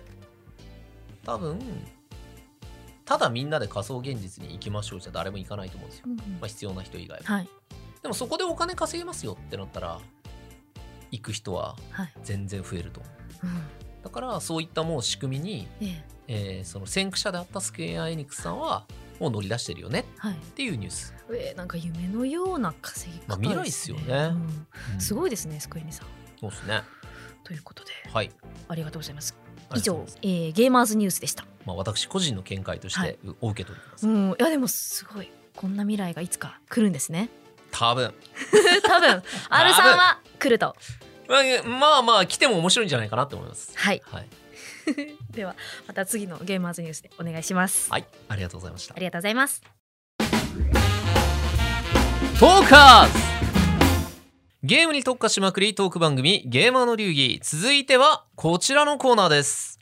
[1.25, 1.59] 多分
[3.05, 6.18] ただみんなで仮想現実に行きましょうじゃ誰も行かないと思うんですよ、うんうん。
[6.40, 7.25] まあ、必要な人以外は。
[7.25, 7.49] はい。
[8.03, 9.99] でもそこでお金稼げますよってなったら
[11.11, 13.01] 行く人ははい、全然増えると。
[13.01, 13.09] 思
[13.42, 14.03] ううん。
[14.05, 15.68] だからそういったもう仕組みに、
[16.28, 18.84] ええーその先駆者であったスクエア・エニックスさんは
[19.20, 24.32] もう乗り出してるよねっていうニュース、えーなんか夢のような稼ぎ方まあ未来っですよね
[24.94, 25.00] うん。
[25.00, 26.06] すごいですねスクエニさん。
[26.40, 26.82] そうですね。
[27.44, 27.90] ということで。
[28.12, 28.30] はい。
[28.68, 29.36] ありがとうございます。
[29.74, 31.44] 以上えーゲーマーズニュースでした。
[31.64, 34.30] まあ、私個人の見解としはてお受け取ります、うん。
[34.30, 35.30] いやでもすごい。
[35.56, 37.30] こんな未来がいつか来るんですね。
[37.70, 38.14] 多分。
[38.84, 39.22] 多分。
[39.48, 40.76] R さんは来ると。
[41.28, 43.72] まあまあまあ来ても面白いんじゃないかなって思います。
[43.74, 44.02] はい。
[44.04, 44.28] はい、
[45.31, 45.55] では
[45.87, 47.90] また次のゲーマーズニュースでお願いします。
[47.90, 48.94] はい、ありがとうございました。
[48.94, 49.62] ありがとうございます。
[52.38, 53.37] トーカーズ。
[54.62, 57.40] ゲームに特化しまくりトーク番組ゲーマーの流儀。
[57.42, 59.79] 続いてはこちらのコーナーです。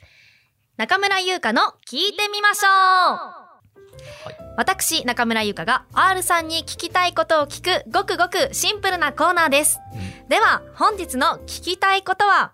[0.77, 4.35] 中村優香の聞いてみましょう、い。
[4.57, 9.79] 私中村優香が R さんに聞きたいことを聞くごくごくシンプルなコーナーです、
[10.27, 12.53] では本日の聞きたいことは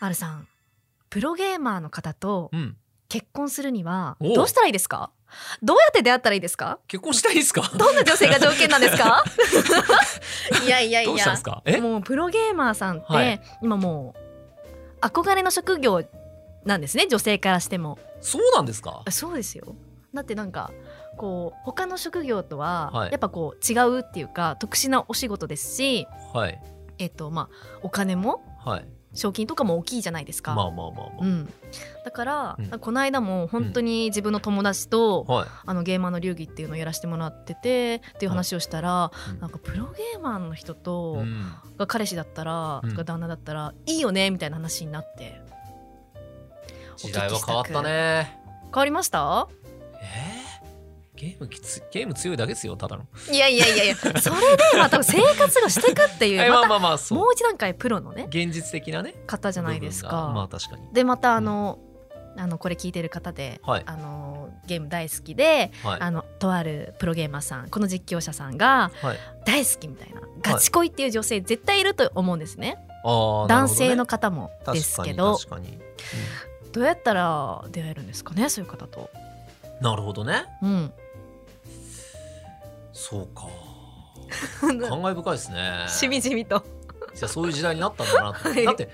[0.00, 0.48] ？R さん
[1.14, 2.76] プロゲーマーの方とうん。
[3.08, 5.12] 結婚するにはどうしたらいいですか？
[5.62, 6.80] どうやって出会ったらいいですか？
[6.88, 7.70] 結婚したいですか？
[7.76, 9.22] どんな女性が条件なんですか？
[10.66, 11.10] いやいやいや。
[11.10, 11.62] どうしたんですか？
[11.66, 11.80] え？
[11.80, 13.40] もうプロゲーマーさんって、はい。
[13.62, 14.16] 今も
[15.00, 16.02] う憧れの職業
[16.64, 18.00] なんですね女性からしても。
[18.20, 19.02] そうなんですか？
[19.04, 19.76] あそうですよ。
[20.12, 20.72] だってなんか
[21.16, 23.10] こう他の職業とははい。
[23.12, 26.60] やっぱこう違うっていうか特殊なお仕事ですしはい。
[26.98, 31.52] えっとまあお金もはい賞金とかも大きいじゃないですか、まあまあまあまうん、
[32.04, 32.78] だから、うん。
[32.78, 35.48] この間も本当に自分の友達と、あはい。
[35.66, 39.40] あのゲーマーの流儀っていうのをやらせてもらっててっていう話をしたら、うん。
[39.40, 41.52] なんかプロゲーマーの人と、うん。
[41.78, 42.94] が彼氏だったら、うん。
[42.94, 45.40] 旦那だったらいいよねみたいな話になって。
[46.96, 48.40] 時代は変わったね。
[48.64, 49.48] 変わりました？
[49.50, 49.63] えー、
[51.16, 53.04] ゲームきつゲーム強いだけですよただの。
[53.32, 54.22] いやいやいやいやそれで
[54.78, 57.18] また生活がしてくっていう えまあまあまあそう。
[57.18, 60.32] もう一段階プロのね現実的なね方じゃないですか。
[60.34, 60.82] まあ確かに。
[60.92, 61.78] でまたあの、
[62.36, 63.82] あのこれ聞いてる方で、はい。
[63.86, 66.00] あのゲーム大好きで、はい。
[66.00, 69.18] あのとあるプロゲーマーさんこの実況者さんがはい。
[69.44, 75.36] 大好きみたいなガチ恋っていう女性絶対いると思うんですね、あー男性の方もですけど。
[75.36, 75.84] 確かに確か
[76.72, 79.08] どうやったら出会えるんですかねそういう方と。
[79.80, 80.46] になるほどね。
[80.60, 80.92] うん、
[82.94, 83.48] そうか。
[84.60, 85.84] 感慨深いですね。
[85.88, 86.64] しみじみと。
[87.14, 88.64] じゃあそういう時代になったんだなと、 はい。
[88.64, 88.88] だって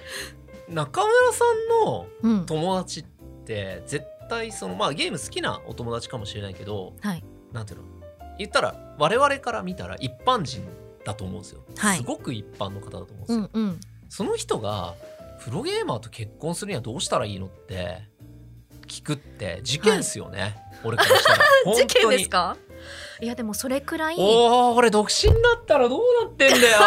[0.69, 3.05] 中村さんのうん、友達っ
[3.45, 7.25] て絶対そのまあゲーム好きなお友達かもしれないけどはい。
[7.53, 7.85] なんていうの？
[8.39, 10.67] 言ったら我々から見たら一般人
[11.05, 11.99] だと思うんですよ、はい。
[11.99, 13.81] すごく一般の方だと思うんですよ、うんうん。
[14.09, 14.95] その人が
[15.45, 18.03] プロゲーマーと結婚するにはどうしたらいいのって
[18.87, 21.45] 聞くって事件っすよね、俺からしたら。
[21.65, 22.57] 本 当事に件ですか？
[23.21, 24.17] いやでもそれくらい。
[24.19, 26.79] おお俺独身だったらどうなってんだよ。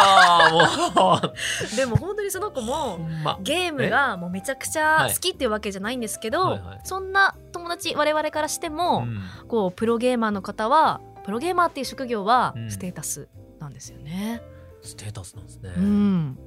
[0.94, 1.76] もう。
[1.76, 3.38] でも本当にその子ほもんま。
[3.40, 6.60] ゲームがもうめちゃくちゃ好きっていうわけじゃないんですけど、はい。
[6.60, 9.22] はいそんな友達我々からしても、うん。
[9.48, 12.70] こうプロゲーマーの方はプロゲーマーっていう職業はうん。
[12.70, 13.28] ステータス
[13.60, 14.42] なんですよね。
[14.84, 16.38] ステータスなんですね、うん、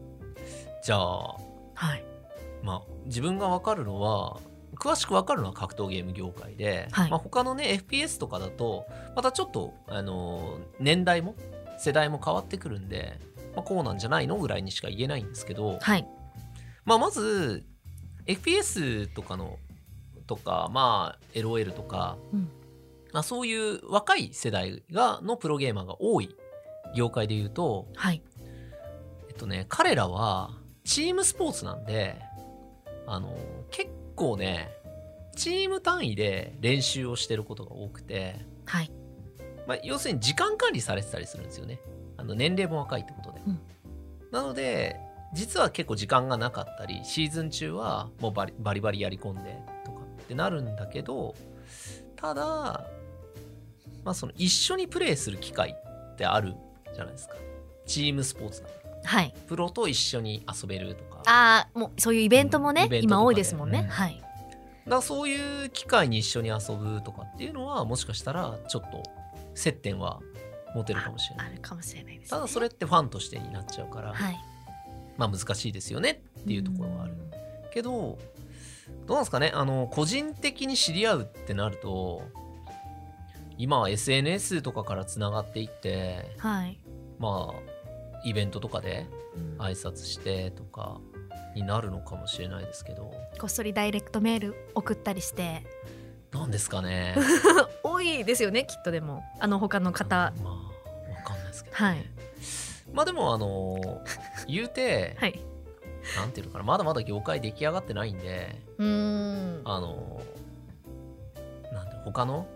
[0.84, 1.34] じゃあ
[1.74, 2.04] はい。
[2.62, 4.38] まあ自分が分かるのは
[4.80, 7.10] 詳しく分かるのは格闘ゲーム業界で、はい。
[7.10, 8.86] まあ、他のね FPS とかだと
[9.16, 11.36] またちょっと、あのー年代も
[11.80, 13.20] 世代も変わってくるんで、
[13.56, 16.08] まあ、こうなんじゃないのぐらいにしか言えないんですけど、はい。
[16.86, 17.66] まあ、まず
[18.26, 19.58] FPS とかの
[20.28, 22.50] とか、まあ、LOL とか、うん。
[23.14, 26.36] まあ、そういう若い世代がのプロゲーマーが多い
[26.96, 28.22] 業界で言うと、はい。
[29.30, 30.52] えっとね、彼らは
[30.84, 32.20] チームスポーツなんで、
[33.06, 33.34] あの、
[33.72, 34.70] 結構ね、
[35.38, 38.92] チーム単位で練習をしてることが多くて、はい
[39.66, 41.80] まあ、要するに時間管理されてたりするんですよね。
[42.18, 43.42] あの年齢も若いってことで。
[43.48, 43.60] うん
[44.32, 45.00] なので、
[45.34, 51.36] 実は結構時間がなかったり、シーズン中はもうバリバリバリやり込んでとかってなるんだけど、
[52.16, 52.44] ただ、
[54.04, 55.76] まあ、その一緒にプレーする機会
[56.14, 56.56] ってある
[56.94, 57.36] じゃないですか
[57.86, 58.70] チームスポーツだ
[59.08, 59.34] はい。
[59.48, 61.22] プロと一緒に遊べるとか。
[61.26, 64.22] ああもうそういうイベントもね、イベントとかで今多いですもんね、うんはい。
[64.88, 69.04] だそういう機会に一緒に遊ぶとかっていうのはもしかしたらちょっと
[69.56, 70.20] 接点は
[70.76, 71.48] 持てるかもしれない。
[71.48, 74.38] あるかもしれないです、ね、ただそれってファンとしてになっちゃうから、はい。
[75.18, 77.14] まあ難しいですよねっていうところはある。
[77.74, 78.18] けどど
[79.10, 79.52] うなんですかね？
[79.54, 82.22] あの個人的に知り合うってなると
[83.58, 86.80] 今は SNS とかからつながっていってはい、
[87.20, 87.77] まあ
[88.24, 89.08] イベントとかで
[89.58, 91.00] 挨拶してとか
[91.56, 93.12] になるのかもしれないですけど。
[93.40, 95.64] こっそりダイレクトメール送ったりして。
[96.32, 97.16] なんですかね。
[97.84, 99.24] 多いですよねきっとでも。
[99.40, 100.34] あの他の方。
[100.44, 100.54] まあ
[101.12, 102.06] わかんないですけど、ね、はい。
[102.94, 104.02] まあでもあの
[104.48, 105.40] 言うて、 はい。
[106.16, 106.64] なんていうのかな。
[106.64, 109.62] まだまだ業界出来上がってないんでうーん。
[109.66, 110.22] あの
[111.74, 112.48] なんて他の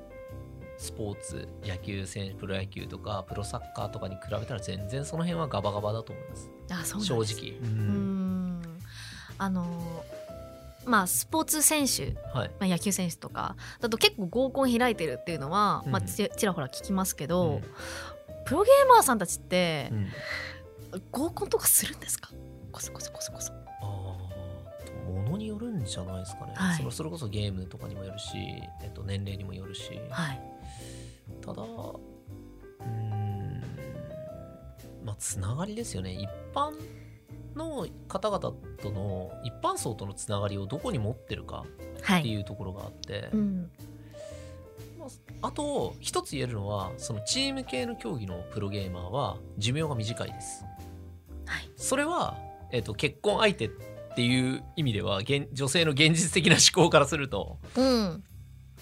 [0.81, 6.49] スポーツ野球選手プロ野球とかプロサッカーとかに比べたら全然その辺はガバガバだと思います。
[6.71, 7.35] あそう正です。
[7.35, 8.61] 直、うん。
[9.37, 10.03] あの
[10.83, 12.51] まあスポーツ選手、はい。
[12.59, 17.61] まあ、野球選手とかだと結構合コン開いてるっていうのは、まあ、うんちちらほら聞きますけど、うん。
[18.45, 20.09] プロゲーマーさんたちってうん。
[21.11, 22.31] 合コンとかするんですか？
[22.71, 23.53] こそこそこそこそ。
[23.53, 25.37] あーもの
[25.81, 26.77] んじゃないですかね、はい。
[26.77, 28.37] そのそれこそゲームとかにもよるし、
[28.81, 29.99] えっと、年齢にもよるし。
[30.09, 30.41] はい。
[31.41, 33.63] ただうーん
[35.03, 36.13] まあつながりですよね。
[36.13, 36.73] 一般
[37.55, 38.39] の方々
[38.81, 41.67] との一般層とのつながりをどこに持ってるかっ
[41.97, 43.71] てはい、いうところがあって、うん、
[44.97, 45.05] ま
[45.41, 50.65] ああと一つ言えるのはそのチーム系の競技のプロゲーマーは寿命が短いです。
[51.45, 51.69] はい。
[51.75, 52.37] それは、
[52.71, 53.69] えっと結婚相手
[54.11, 58.23] っていう意味では現女性の現実的な思考からするとうん。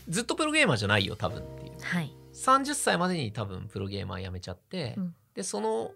[0.07, 1.73] ずっとプロゲーマーじゃないよ多分っていう。
[1.81, 2.11] はい。
[2.33, 5.15] 30歳までに多分プロゲーマー辞めちゃって、うん。
[5.35, 5.91] でその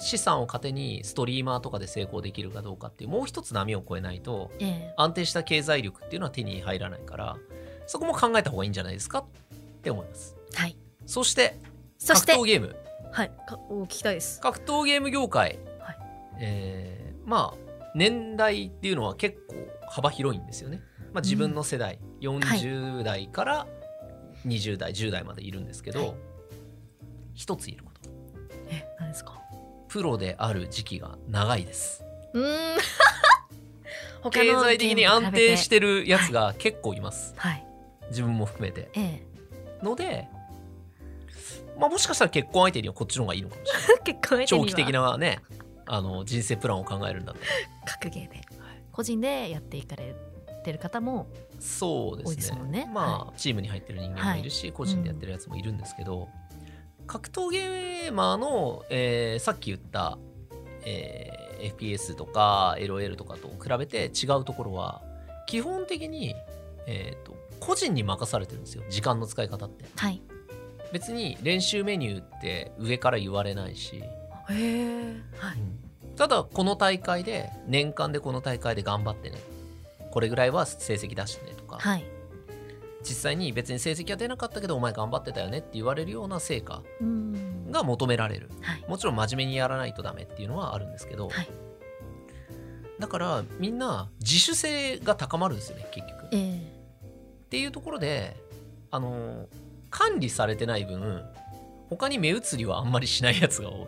[0.00, 4.94] 資産を糧にストリーマーとかで成功できるかどうかっていうもう一つ波を越えないとええ。
[4.96, 7.36] 安定した経済力っていうのは手に入らないから
[7.86, 9.24] そこも考えた方がいいんじゃないですかっ
[9.82, 10.36] て思います。
[10.54, 10.76] はい。
[11.06, 11.58] そして
[11.98, 12.76] そして格闘ゲーム。
[13.12, 13.30] はい。
[13.46, 14.40] かお聞きたいです。
[14.40, 15.98] 格闘ゲーム業界、はい。
[16.40, 17.63] えーまあ
[17.94, 19.54] 年代っていうのは結構
[19.88, 23.66] 幅広いんですよね、まあ、自分の世代、40代から
[24.46, 26.14] 20代10代までいるんですけど、はい。
[27.34, 28.10] 一つ言えること。
[28.68, 29.40] え何ですか？
[29.88, 32.04] プロである時期が長いです。
[32.32, 32.78] うーん。
[34.22, 37.66] 他経の済的に安定してるやつが結構います、はい。
[38.08, 38.90] 自分も含めて。
[38.94, 39.22] え
[39.82, 40.28] ので
[41.78, 43.88] まあもしかしたら結婚相手にはこっちの方がいいのかもしれない。
[43.98, 44.66] え 結構相手には。
[44.66, 45.40] 長期的なね
[45.86, 47.46] あの人生プランを考えるんだったら
[47.92, 48.40] 格ゲーで。
[48.92, 50.14] 個人でやっていかれ
[50.64, 51.26] てる方も
[51.58, 52.36] そうですね。
[52.36, 52.90] ですね。
[52.92, 56.28] まあ、チームに入ってる人間もいるし、個人でやってるやつもいるんですけど、
[57.06, 60.18] 格闘ゲーマーの、えーさっき言った、
[60.84, 61.44] えー
[61.78, 65.02] FPS とか LOL とかと比べて違うところは
[65.46, 66.34] 基本的に、
[66.86, 68.82] えーと個人に任されてるんですよ。
[68.90, 69.86] 時間の使い方って。
[69.96, 70.20] はい。
[70.92, 74.02] 別に練習メニューって上から言われないし、
[74.50, 75.58] へえはい。
[76.16, 79.38] ただこの大会で年間でこの大会で頑張ってね。
[80.10, 82.04] これぐらいは成績出してねとか、はい。
[83.02, 86.82] 実際に別に成績は出なかったけどお前頑張ってたよねって言われるような成果
[87.70, 88.50] が求められる。
[88.60, 88.84] はい。
[88.88, 91.48] もちろん真面目にやらないとダメっていうのはあるんですけど、はい。
[92.98, 96.24] だからみんな自主性が高まるんですよね結局。
[96.24, 96.38] っえ。
[96.38, 96.74] え
[97.50, 98.36] ていうところで
[98.90, 99.46] あの
[99.90, 101.22] 管理されてない分
[101.88, 103.86] 他に目移りはあんまりしないやつが多い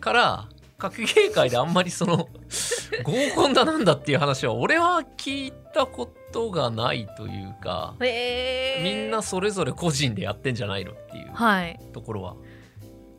[0.00, 2.28] から格ゲー界であんまりその
[3.04, 11.80] 合コンだなんだっていう話は俺は聞いたことがないというかへえみんなそれぞれ個人でやってんじゃないのっていうはい。
[11.92, 12.36] ところは。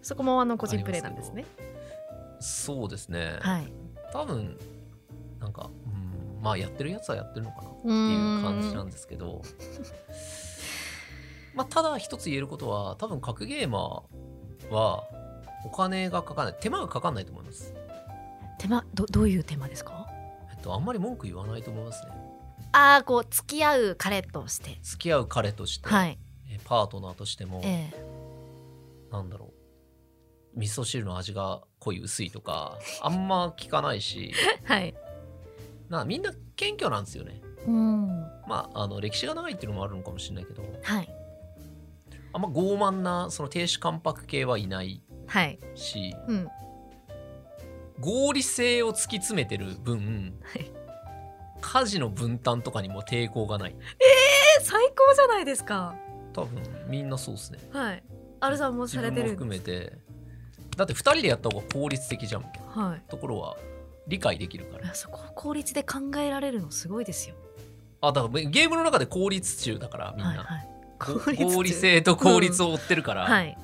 [0.01, 1.45] そこもあの個人プレイなんですね。
[2.41, 3.71] そうですね、はい。
[4.11, 4.59] 多分
[5.39, 9.41] なんか、うん、まあやってるやつはやってるのかなってういう感じーなんですけど。
[11.55, 15.03] まあただ一つ言えることは多分格ゲーマーは
[15.65, 16.55] お金がかかんない。
[16.59, 17.73] 手間がかかんないと思います、
[18.59, 20.07] 手間どどういう手間ですか？
[20.51, 22.11] えっと、あんまり文句言わないと思いますね。
[22.71, 24.79] ああこう付き合う彼として。
[24.81, 26.17] 付き合う彼として、はい。
[26.49, 28.05] えパートナーとしても、ええ。
[29.11, 29.53] なんだろ
[30.55, 30.59] う。
[30.59, 34.33] 味噌汁の味が濃い薄いとかあんま聞かないし。
[34.65, 34.95] はい。
[35.89, 37.41] なみんな謙虚なんですよね。
[37.67, 38.07] うん。
[38.47, 40.63] まああの歴史が長いっていうのもあるのかもしれないけど。
[40.81, 41.09] はい。
[42.35, 45.59] あんま傲慢なその亭主関白系はいないはい。
[45.75, 46.47] しうん。
[47.99, 50.71] 合理性を突き詰めてる分はい。
[51.61, 53.75] 家事の分担とかにも抵抗がない。
[53.99, 55.95] え最高じゃないですか。
[56.33, 57.59] 多分みんなそうですね。
[57.71, 58.03] はい。
[58.41, 59.93] アルさんも自されてる含めて。
[60.75, 62.41] だって2人でやった方が効率的じゃん。
[62.41, 63.01] みたいなはい。
[63.07, 63.55] ところは
[64.07, 64.87] 理解できるかいら。
[64.89, 67.35] やそこを効率で考えられるのすごいですよ。
[68.01, 70.67] あだからゲームの中で効率中だからみんな、はいはい。
[70.99, 71.55] こ効率中。
[71.55, 73.57] 合理性と効率を追ってるから、はい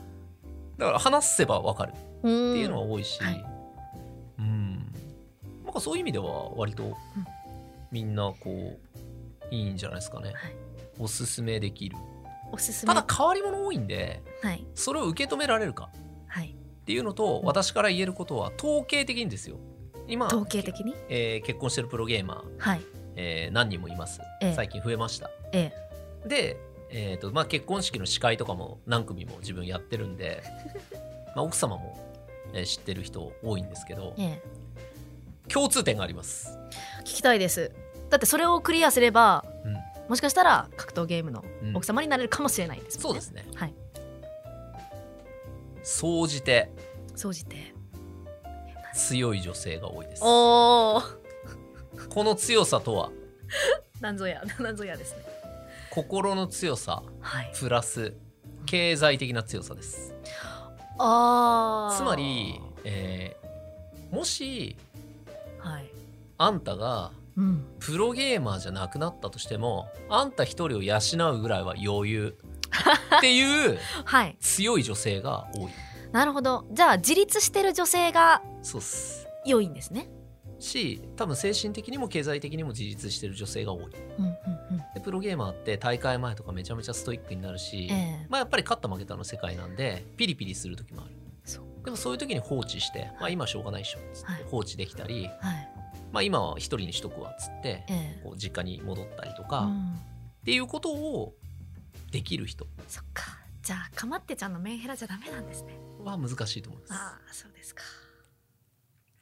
[0.79, 1.91] だから話せば分かる。
[1.91, 3.45] っていうのは多いし、はい。
[4.39, 4.91] うん。
[5.65, 6.95] なんかそういう意味では割と
[7.91, 8.77] みんなこ
[9.51, 10.55] ういいんじゃないですかね、はい。
[10.97, 11.97] おすすめできる。
[12.51, 12.93] おすすめ。
[12.93, 14.65] ただ変わり者多いんではい。
[14.73, 15.89] それを受け止められるか。
[16.27, 16.55] はい。
[16.55, 19.57] っていうのと私から言えることは統計的にですよ。
[20.07, 20.95] 今、統計的に？
[21.09, 22.81] えー結婚してるプロゲーマー、はい。
[23.15, 24.21] えー何人もいます。
[24.41, 24.53] ええ。
[24.55, 25.29] 最近増えました。
[25.51, 25.71] え
[26.25, 26.27] え。
[26.27, 26.57] で、
[26.91, 30.43] えーとまあ、結婚式の司会とかも何組も自分やってるんで、
[31.35, 31.97] まあ、奥様も、
[32.53, 34.41] えー知ってる人多いんですけどええ。
[35.51, 36.57] 共通点があります、
[37.01, 37.71] 聞きたいです。
[38.09, 39.75] だってそれをクリアすればうん、
[40.09, 41.77] もしかしたら格闘ゲームのうん。
[41.77, 43.51] 奥様になれるかもしれないですもんね、そうですね。
[43.55, 43.73] はい。
[45.83, 46.71] 総じて
[47.15, 47.73] 総じて。
[48.93, 50.23] 強い女性が多いです。
[50.25, 51.01] おお
[52.09, 53.11] この強さとは？
[54.01, 55.23] なんぞや なんぞやですね
[55.91, 57.51] 心の強さはい。
[57.59, 58.13] プラス
[58.65, 60.13] 経済的な強さです。
[60.97, 63.39] ああつまり、えー
[64.15, 64.75] もし
[65.59, 65.89] はい。
[66.37, 67.65] あんたがうん。
[67.79, 70.97] プロゲーマーじゃなくなったとしてもあんた一人を養
[71.35, 72.37] うぐらいは余裕。
[73.17, 74.35] っていう はい。
[74.39, 75.69] 強い女性が多い。
[76.11, 76.65] なるほど。
[76.71, 79.27] じゃあ自立してる女性がそうっす。
[79.45, 80.09] 良いんですね。
[80.59, 83.83] し多分精神的にも経済的にも自立してる女性が多い。
[83.83, 83.85] う
[84.21, 84.31] んうん
[84.71, 84.77] うん。
[84.77, 88.27] でプロゲーマーって大会前とかめちゃめちゃストイックになるし、ええ。
[88.29, 91.11] まあやっぱり勝った負けたの世界なんでピリピリする時もある。
[91.83, 94.37] でもそういう時に放置して、まあ、今しょうがないっしょっつっはい。
[94.37, 95.69] て放置できたり、はい。
[96.11, 98.21] まあ、今は一人にしとくわっつってええ。
[98.23, 99.95] こう実家に戻ったりとか、っうん。
[100.45, 101.33] ていうことを
[102.11, 102.67] できる人。
[102.87, 103.23] そっか。
[103.63, 105.73] じゃあかまってちゃんのメンヘラじゃダメなんですね。
[106.03, 106.93] は難しいと思います。
[106.93, 107.81] ああそうですか。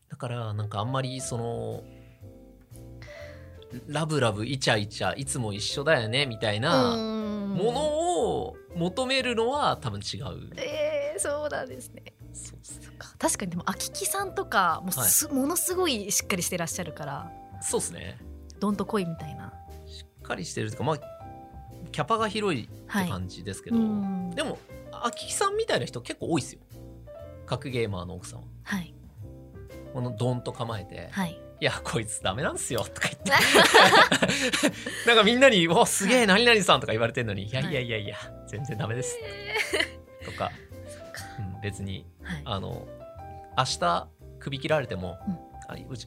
[0.10, 1.84] だからなんかあんまりその
[3.88, 7.82] ラブラブイチャイチャいつも一緒だよねみたいなももの
[8.40, 10.50] を求めるのは多分違う。
[10.58, 12.04] えー、そうなんですね。
[12.34, 12.88] そうっすね。
[13.18, 17.32] 確かにでも秋木さんとかもうす、ものすごいしっかりしてらっしゃるから。
[17.62, 18.18] そうっすね。
[18.60, 19.54] どんと来いみたいな。
[19.88, 20.98] しっかりしてるというかまあ
[21.92, 23.10] キャパが広いってはい。
[23.10, 24.30] 感じですけど、うん。
[24.32, 24.60] でも
[24.92, 26.60] 秋木さんみたいな人結構多いですよ。
[27.46, 28.46] 格ゲーマーの奥さんは。
[28.64, 28.94] はい。
[29.94, 31.08] このドンと構えて。
[31.12, 33.32] はい「いやこいつダメなんすよ」とか言って。
[35.08, 38.18] なんかみんなに「おすげえ何々さん」とか言われてんのに「いやいやいやいや
[38.48, 39.18] 全然ダメです」
[40.26, 40.52] とか、
[41.40, 42.42] うん別にはい。
[42.46, 42.88] あの
[43.58, 44.08] 明日
[44.40, 45.38] 首切られても、うん。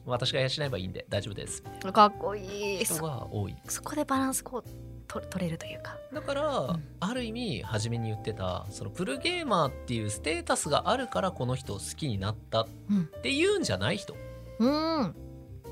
[0.05, 1.61] 私が養えばいいんで大丈夫です。
[1.93, 2.77] かっこいい。
[2.79, 3.55] な人そが多い。
[3.67, 4.69] そこでバランスこう
[5.07, 5.97] と取れるというか。
[6.13, 6.41] だから、
[6.73, 6.83] ん。
[6.99, 13.07] ある意味初めに言ってたそのプルゲーマーっていうステータスがあるからこの人を好きになったっうん。
[13.21, 14.15] ていうんじゃない人。
[14.59, 15.15] うん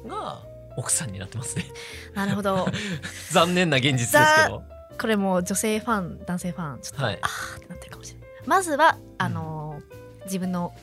[0.08, 0.42] が
[0.78, 1.66] 奥さんになってますね。
[2.14, 2.68] なるほど。
[3.32, 4.64] 残念な現実ですけど。
[5.00, 7.20] これもう女性ファン男性ファンちょっと、はい。
[7.22, 8.30] あーってなってるかもしれない。
[8.46, 10.74] まずはあのー自分の、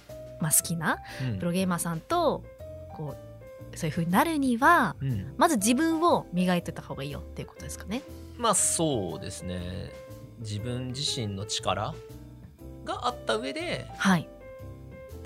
[0.41, 1.39] まあ、好きなうん。
[1.39, 2.43] プロゲーマーさんと
[2.95, 3.15] こ
[3.73, 5.35] うそういう風になるにはうん。
[5.37, 8.03] まず自分を磨いてた方がいいよっていうことですかね。
[8.39, 9.93] まあそうですね。
[10.41, 11.95] 自分自身の力
[12.85, 14.29] があった上ではい。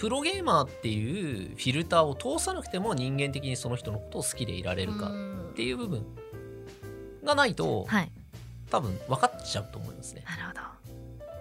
[0.01, 5.13] プロゲーマーっていうフィルターを通さなくても人間的にその人のことを好きでいられるか
[5.51, 6.07] っていう部分
[7.23, 8.11] がないと、はい。
[8.71, 10.61] 多分分かっちゃうと思いますねなるほど。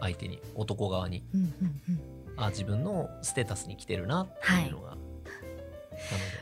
[0.01, 2.43] 相手に男側にうんうんうん。
[2.43, 4.95] あ自分のステータスに来てるなっていうのが、な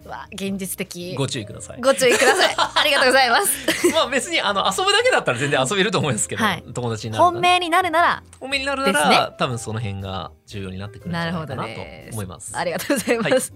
[0.05, 1.11] わ現実の的。
[1.11, 1.81] でご注意ください。
[1.81, 2.55] ご注意ください。
[2.57, 3.87] ありがとうございます。
[3.93, 6.63] まあ別にあの遊ぶだけだったら全然遊べると思うんですけど、はい。
[6.73, 12.57] 友達になると本命になるなら本命になるなら、です多分その辺が重要になってくるんじゃないかななるほどと思います。
[12.57, 13.53] ありがとうございます。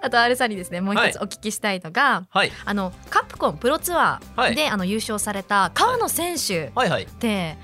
[0.00, 2.52] あと R さんにですねもう一つお聞きしたいのが、はい。
[2.64, 6.90] あのカプコンプロツアーで、あの優勝された川野選手はい。
[6.90, 7.56] はいって、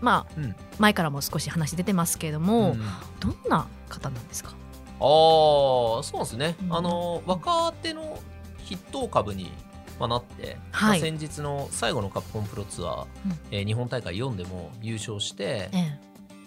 [0.00, 0.56] まあうん。
[0.78, 2.80] 前からも少し話出てますけれども、うん。
[3.20, 4.54] どんな方なんですか？
[5.00, 6.76] ああそうですね、うん。
[6.76, 8.18] あの若手の
[8.64, 9.52] 筆頭株に
[9.98, 11.00] まあなって、はい。
[11.00, 13.38] まあ先日の最後のカプコンプロツアー、うん。
[13.50, 15.98] えー日本大会4でも優勝してえ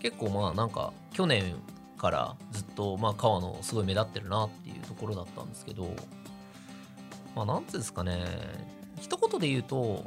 [0.02, 1.56] 結構まあなんか去年
[1.98, 5.94] からずっとまあ川野すごい目立ってるなっていうところだったんですけど
[7.36, 8.26] まあなんていうんですかね。
[9.02, 10.06] 一言で言うと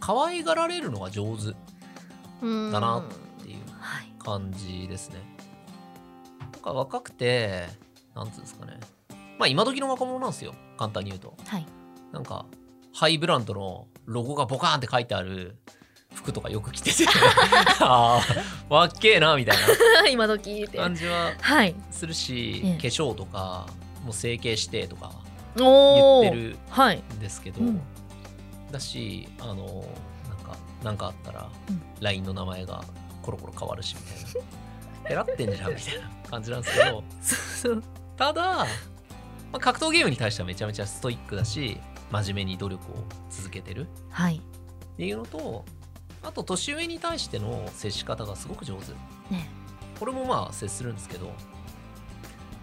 [0.00, 1.50] 可愛がられるのが上手
[2.44, 3.04] えだなっ
[3.42, 4.12] ていうはい。
[4.18, 5.16] 感じですね。
[6.62, 7.66] か若くて、
[8.14, 8.78] なんつうんですかね。
[9.38, 10.54] まあ今時の若者なんですよ。
[10.78, 11.34] 簡単に言うと。
[11.46, 11.66] はい。
[12.12, 12.46] なんか、
[12.94, 15.56] ハイブランドのロゴがボカーンって書いてある、
[16.14, 17.06] 服とかよく着てて。
[17.80, 19.56] あーわっけえなみたい
[20.12, 20.76] 今時って。
[20.78, 21.74] な感じははい。
[21.90, 22.76] するし、ええ。
[22.76, 23.66] 化粧とか
[24.04, 25.10] もう整形してとか
[25.56, 27.80] 言ってるはいんですけど、うん
[28.70, 29.54] だしあの
[30.28, 31.82] なんかなんかあったら、うん。
[32.00, 32.84] LINE の名前が
[33.22, 34.02] コロコロ変わるしみ
[35.04, 35.22] たいな。
[35.22, 36.68] ってんじゃんみたいな感じなんで
[37.22, 37.82] すけど
[38.16, 38.66] ただ、ま
[39.52, 41.78] あ、格闘ゲームに対してはめちゃめちゃストイックだし
[42.10, 42.94] 真面目に努力を
[43.30, 43.88] 続けてる。
[44.10, 44.36] はい。
[44.36, 45.64] っていうのと
[46.22, 48.92] あと年上に対しての接し方がすごく上手。
[49.34, 49.48] ね。
[49.98, 51.32] これもまあ接するんですけど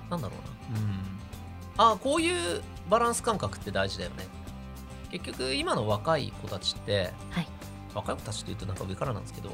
[0.10, 0.34] なんだろ
[0.70, 0.80] うな。
[0.80, 1.94] うん。
[1.94, 4.28] あこういうバランス感覚って大事だよね。
[5.12, 7.48] 結局今の若い子たちって、はい。
[7.94, 9.50] 若い子たちっていうとなんか上からなんですけど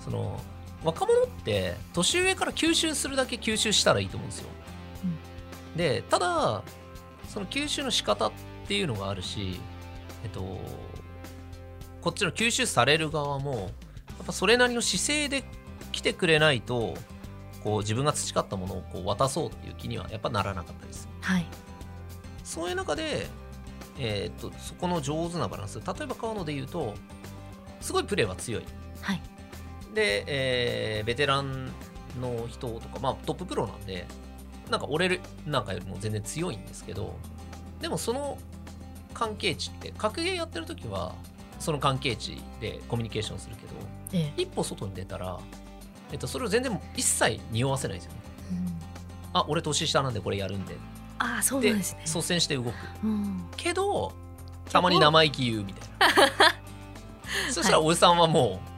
[0.00, 0.38] その
[0.82, 4.48] 若者って年上から吸収するだけ吸収したらいいと思うんですよ、
[5.76, 6.62] でただ
[7.28, 8.32] その吸収の仕方っ
[8.66, 9.60] ていうのがあるし
[10.24, 10.58] えっと
[12.00, 13.66] こっちの吸収される側もや
[14.22, 15.44] っぱそれなりの姿勢で
[15.92, 16.94] 来てくれないと
[17.62, 21.08] こう自分が培ったものをこう渡そうっていう気にはやっぱならなかったです。
[21.20, 21.46] はい。
[22.42, 23.26] そういう中で、
[23.98, 25.78] えーっとそこの上手なバランス。
[25.78, 26.94] 例えば川野で言うと
[27.80, 28.64] すごいプレーは強い。
[29.02, 29.20] はい
[29.94, 31.66] で、えーベテラン
[32.20, 34.06] の人とか、まあ、トッププロなんで
[34.70, 37.14] なんか俺なんかよりも全然強いんですけど
[37.80, 38.38] でもその
[39.14, 41.14] 関係値って格ゲーやってる時は
[41.58, 43.72] その関係値でコミュニケーションするけど
[44.12, 44.42] ええ。
[44.42, 45.38] 一歩外に出たら、
[46.12, 48.18] えっと、それを全然一切匂わせないんですよね。
[48.52, 49.38] うん。
[49.38, 50.76] あ俺年下なんでこれやるんで。
[51.18, 52.02] ああそうでなんですね。
[52.02, 52.74] 率先して動く。
[53.04, 53.44] うん。
[53.56, 54.12] けど
[54.70, 56.54] たまに生意気言うみたいな。
[57.52, 58.69] そしたらおじさんはもう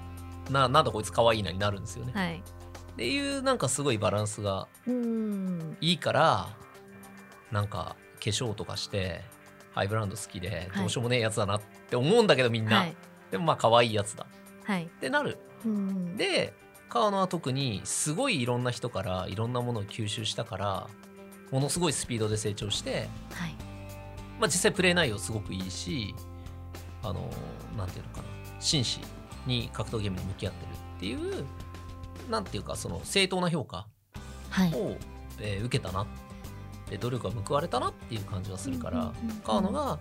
[0.53, 2.13] ななんだこいつ可愛いなになるんですよね。
[2.15, 2.43] はい。
[2.93, 5.77] っていうなんかすごいバランスがうん。
[5.81, 6.49] いいから
[7.51, 9.23] なんか化粧とかして
[9.75, 10.79] ハイブランド好きではい。
[10.81, 12.97] どうしようもねえやつだなって思うんだけどみんな、はい。
[13.31, 14.27] でもまあ可愛いやつだ。
[14.65, 14.85] はい。
[14.85, 15.39] ってなる。
[15.65, 16.55] うんで
[16.89, 20.89] 川野は特にすごいいろんな人からいろんなものを吸収したから
[21.51, 23.55] ものすごいスピードで成長して、はい。
[24.39, 26.15] まあ、実際プレイ内容すごくいいし
[27.03, 27.31] あの
[27.79, 28.25] なんていうのかな。
[28.61, 29.01] 真摯
[29.47, 31.45] に格闘ゲームに向き合ってるっていう
[32.31, 33.87] なんていうかその正当な評価
[34.51, 34.75] はい。
[34.75, 34.97] を、
[35.41, 36.07] えー受けたな
[36.91, 39.15] で努力が報われたなっていう感じはするから、
[39.45, 39.99] 川野が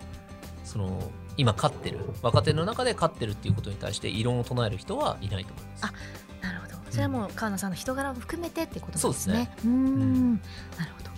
[0.65, 1.01] その
[1.37, 5.85] 今勝ってる若手の中で勝ってるっていうことに対して異論を唱える人はいないと思います。
[5.85, 5.93] あ
[6.41, 6.75] なるほど。
[6.89, 9.03] それはもう川野さんの人柄を含めてってことですね。
[9.03, 9.69] そうですね。
[9.69, 10.33] ん。
[10.33, 11.11] なるほど。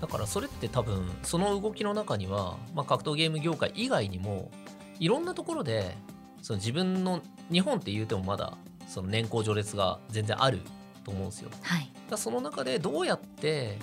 [0.00, 4.50] だからそれって多分その動きの中には、まあ、格闘ゲーム業界以外にも
[4.98, 5.96] いろんなところで
[6.44, 10.60] その自分の日本って言うてもまだその年功序列が全然ある
[11.02, 11.48] と思うんですよ。
[11.62, 11.90] はい。
[12.10, 13.78] らその中でどうやって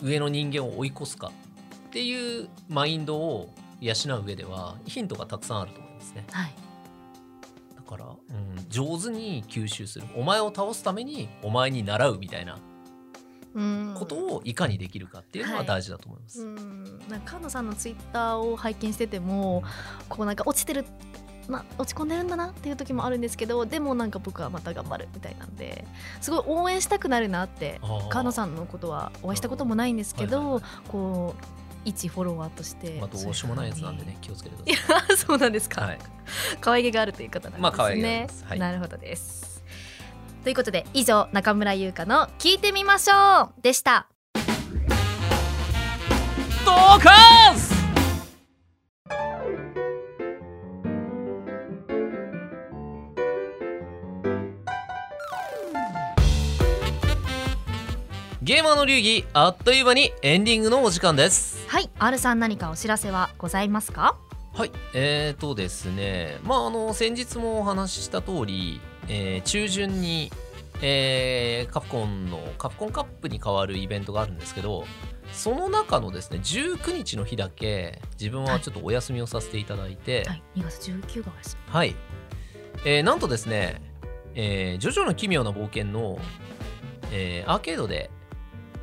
[0.00, 1.32] 上の人間を追い越すか
[1.88, 6.24] っていうマインドを養う上ではヒントがたくさんあると思いますね。
[6.30, 6.54] はい。
[7.74, 10.06] だから、うん、上手に吸収する。
[10.14, 12.56] お前を倒すためにお前に習うみたいな
[13.52, 13.96] うん。
[13.98, 15.66] ことをいかにできるかっていうのははい。
[15.66, 16.40] 大事だと思います。
[16.40, 16.84] うん。
[17.08, 19.64] なんか川野さんのツイッターを拝見してても
[20.08, 20.84] こうなんか落ちてる
[21.50, 25.84] な落ち込んでるんだなっていう時もあるんですけどでもなんか僕はまた頑張るみたいなんで
[26.20, 27.80] すごい応援したくなるなって
[28.10, 31.44] 川野さんのことはお会いしたこともないんですけど、はいはいこう
[31.86, 35.88] 一フォロワーとして、まあ、どうしようもないやつなんでね気をつけてくいだやそうなんですか、さい。
[35.90, 35.98] はい、
[36.60, 37.62] 可愛げがあるという方なんですね。
[37.62, 39.62] まあ可愛げはいなるほどです。
[40.42, 44.08] ということで以上中村優香の聞いてみましょうでした。
[46.64, 47.75] ドカース
[58.46, 64.16] ゲーマーの流儀あっという間にエンディングのお時間ですはい R さん何かお知らせはございますか？
[64.54, 70.30] はいえーとですねまああの先日もお話しした通り、えー中旬に、
[70.80, 74.84] えーカプコンのカプコンカップに変わるイベントがあるんですけど
[75.32, 81.58] その中のですね19日の日だけ自分はちょっとお休みをさせていただいて、はい2月19日です。
[81.66, 81.96] はい、
[82.84, 83.82] えーなんとですね、
[84.36, 86.20] えージョジョの奇妙な冒険の、
[87.10, 88.08] えーアーケードで、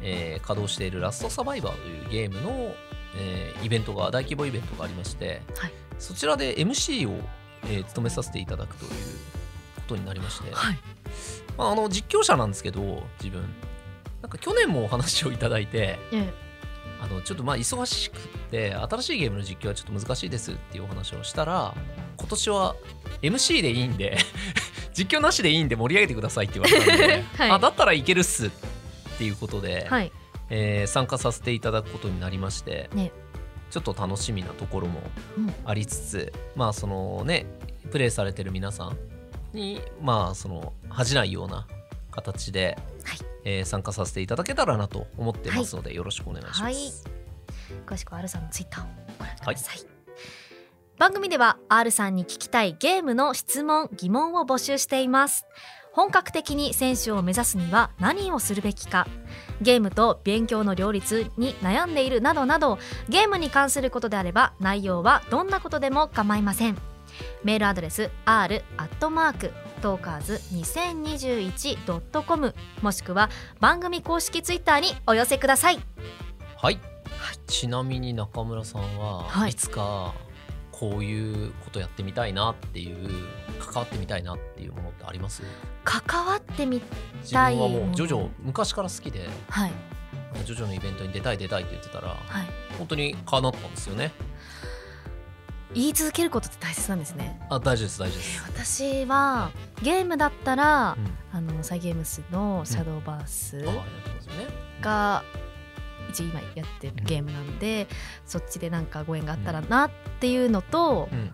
[0.04, 2.76] えー稼働しているラストサバイバーというゲームの、
[3.18, 5.74] えーイベントが、大規模イベントがありまして、はい。
[6.00, 7.18] そちらで MC を、
[7.66, 8.96] えー務めさせていただくというこ
[9.88, 10.78] とになりまして、はい。
[11.58, 13.42] まあ、あの実況者なんですけど、自分、
[14.22, 16.34] なんか去年もお話をいただいて、え
[17.04, 21.76] あのちょっとまあ忙しくって新しいゲームの実況はちょっと難しいですっていうお話をしたら
[22.18, 22.76] 今年は
[23.22, 24.18] MC でいいんで
[24.96, 27.52] 実況なしでいいんで盛り上げてくださいって言われたんで、 はい。
[27.52, 28.68] あだったらいけるっすって
[29.24, 30.12] いうことで、えはい。
[30.50, 33.12] えー参加させていただくことになりまして、ね。
[33.72, 35.02] ちょっと楽しみなところも
[35.38, 35.54] うん。
[35.66, 37.46] ありつつ、まあそのね
[37.92, 38.98] プレイされてる皆さん
[39.54, 41.68] にまあその恥じないような
[42.12, 43.18] 形で、はい。
[43.46, 46.62] えー参加させていただけたらなと思ってますので、よろしくお願いします。
[46.62, 46.76] はい。
[47.86, 49.78] 詳しくは R さんのツイッターをご覧ください、
[50.98, 55.46] 番組では R さんに聞きたいゲームの質問疑問を募集しています
[55.94, 59.08] 本格的に選手を目指すには何をするべきか。
[59.62, 66.78] ゲームと勉強の両立に悩んでいるなどなどゲームに関することであれば内容はどんなことでも構いません。
[67.44, 69.52] メールアドレス r アットマーク
[69.84, 73.30] トーカーズ 2021.com もしくは
[73.60, 75.80] 番組公式ツイッターにお寄せください。
[76.58, 76.80] はい、
[77.46, 79.52] ちなみに中村さんは、はい。
[79.52, 80.16] い、つか
[80.74, 83.08] こういうことやってみたいなっていう
[83.60, 85.44] 関わってみたいなっていうものってあります？
[85.86, 86.82] 関わってみ
[87.22, 89.72] 自分はもうジョジョ昔から好きではい。
[90.44, 92.18] ジョジョのイベントに出たい出たいって言ってたらはい。
[92.78, 94.12] 本当に叶ったんですよね。
[95.76, 97.40] 言い続けることって大切なんですね。
[97.50, 99.52] あ大事です大事です、私は
[99.82, 100.98] ゲームだったら
[101.34, 105.26] うん、あのサイ・ゲームスのシャドーバースあやっ
[106.16, 107.88] てますよねが一応今やってるゲームなんで、
[108.26, 111.32] そっちでなんかご縁があったらなっていうのと、うん。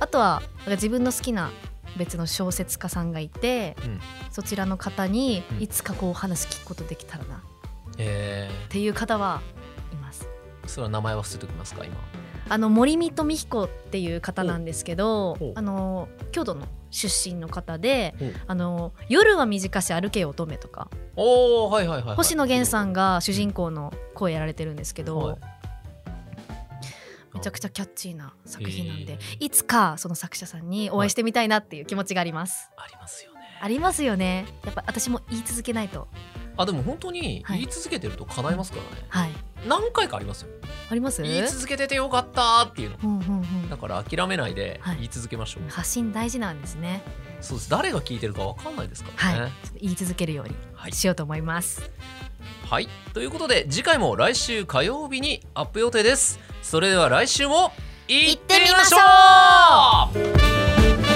[0.00, 1.50] あとは自分の好きな
[1.96, 4.00] 別の小説家さんがいて、うん。
[4.30, 5.62] そちらの方にうん。
[5.62, 7.38] いつかこうお話聞くことできたらなっ
[7.98, 9.40] えていう方は
[9.92, 10.28] います。
[10.64, 11.96] ー、それは名前は伏せておきますか今
[12.48, 25.36] あの森見富彦っていう方なんですけどあの郷土の出身の方でほう「あの夜は短し歩けよ乙女」とかはいはいはい、はい、星野源さんんが主人公の声やられてるんですけど、はい。
[27.34, 32.70] めちゃくちゃキャッチーな作品なんでいつかその作者さんにお会いしてみたいなっていう気持ちがあります。
[32.76, 33.38] ありますよね。
[33.60, 34.46] ありますよね。
[34.64, 36.08] やっぱ私も言い続けないと
[36.58, 39.30] あでも本当に言い続けてると叶いますからね、はい、
[39.66, 40.48] 何回かありますよ。
[40.90, 41.22] あります？
[41.22, 47.02] 言い続けててよかったっていうの、うんうんうん、だから諦めないで言い続けましょう、はい、発信大事なんですね。
[47.40, 47.70] そうです。
[47.70, 50.48] 誰が聞いてるかわかんないですからね、はい、言い続けるよう
[50.86, 51.80] にしようと思います、
[52.68, 56.40] はい、はい、ということで次回も来週火曜日にアップ予定です。
[56.62, 57.72] それでは来週も
[58.08, 58.98] 行ってみましょ
[61.04, 61.07] う。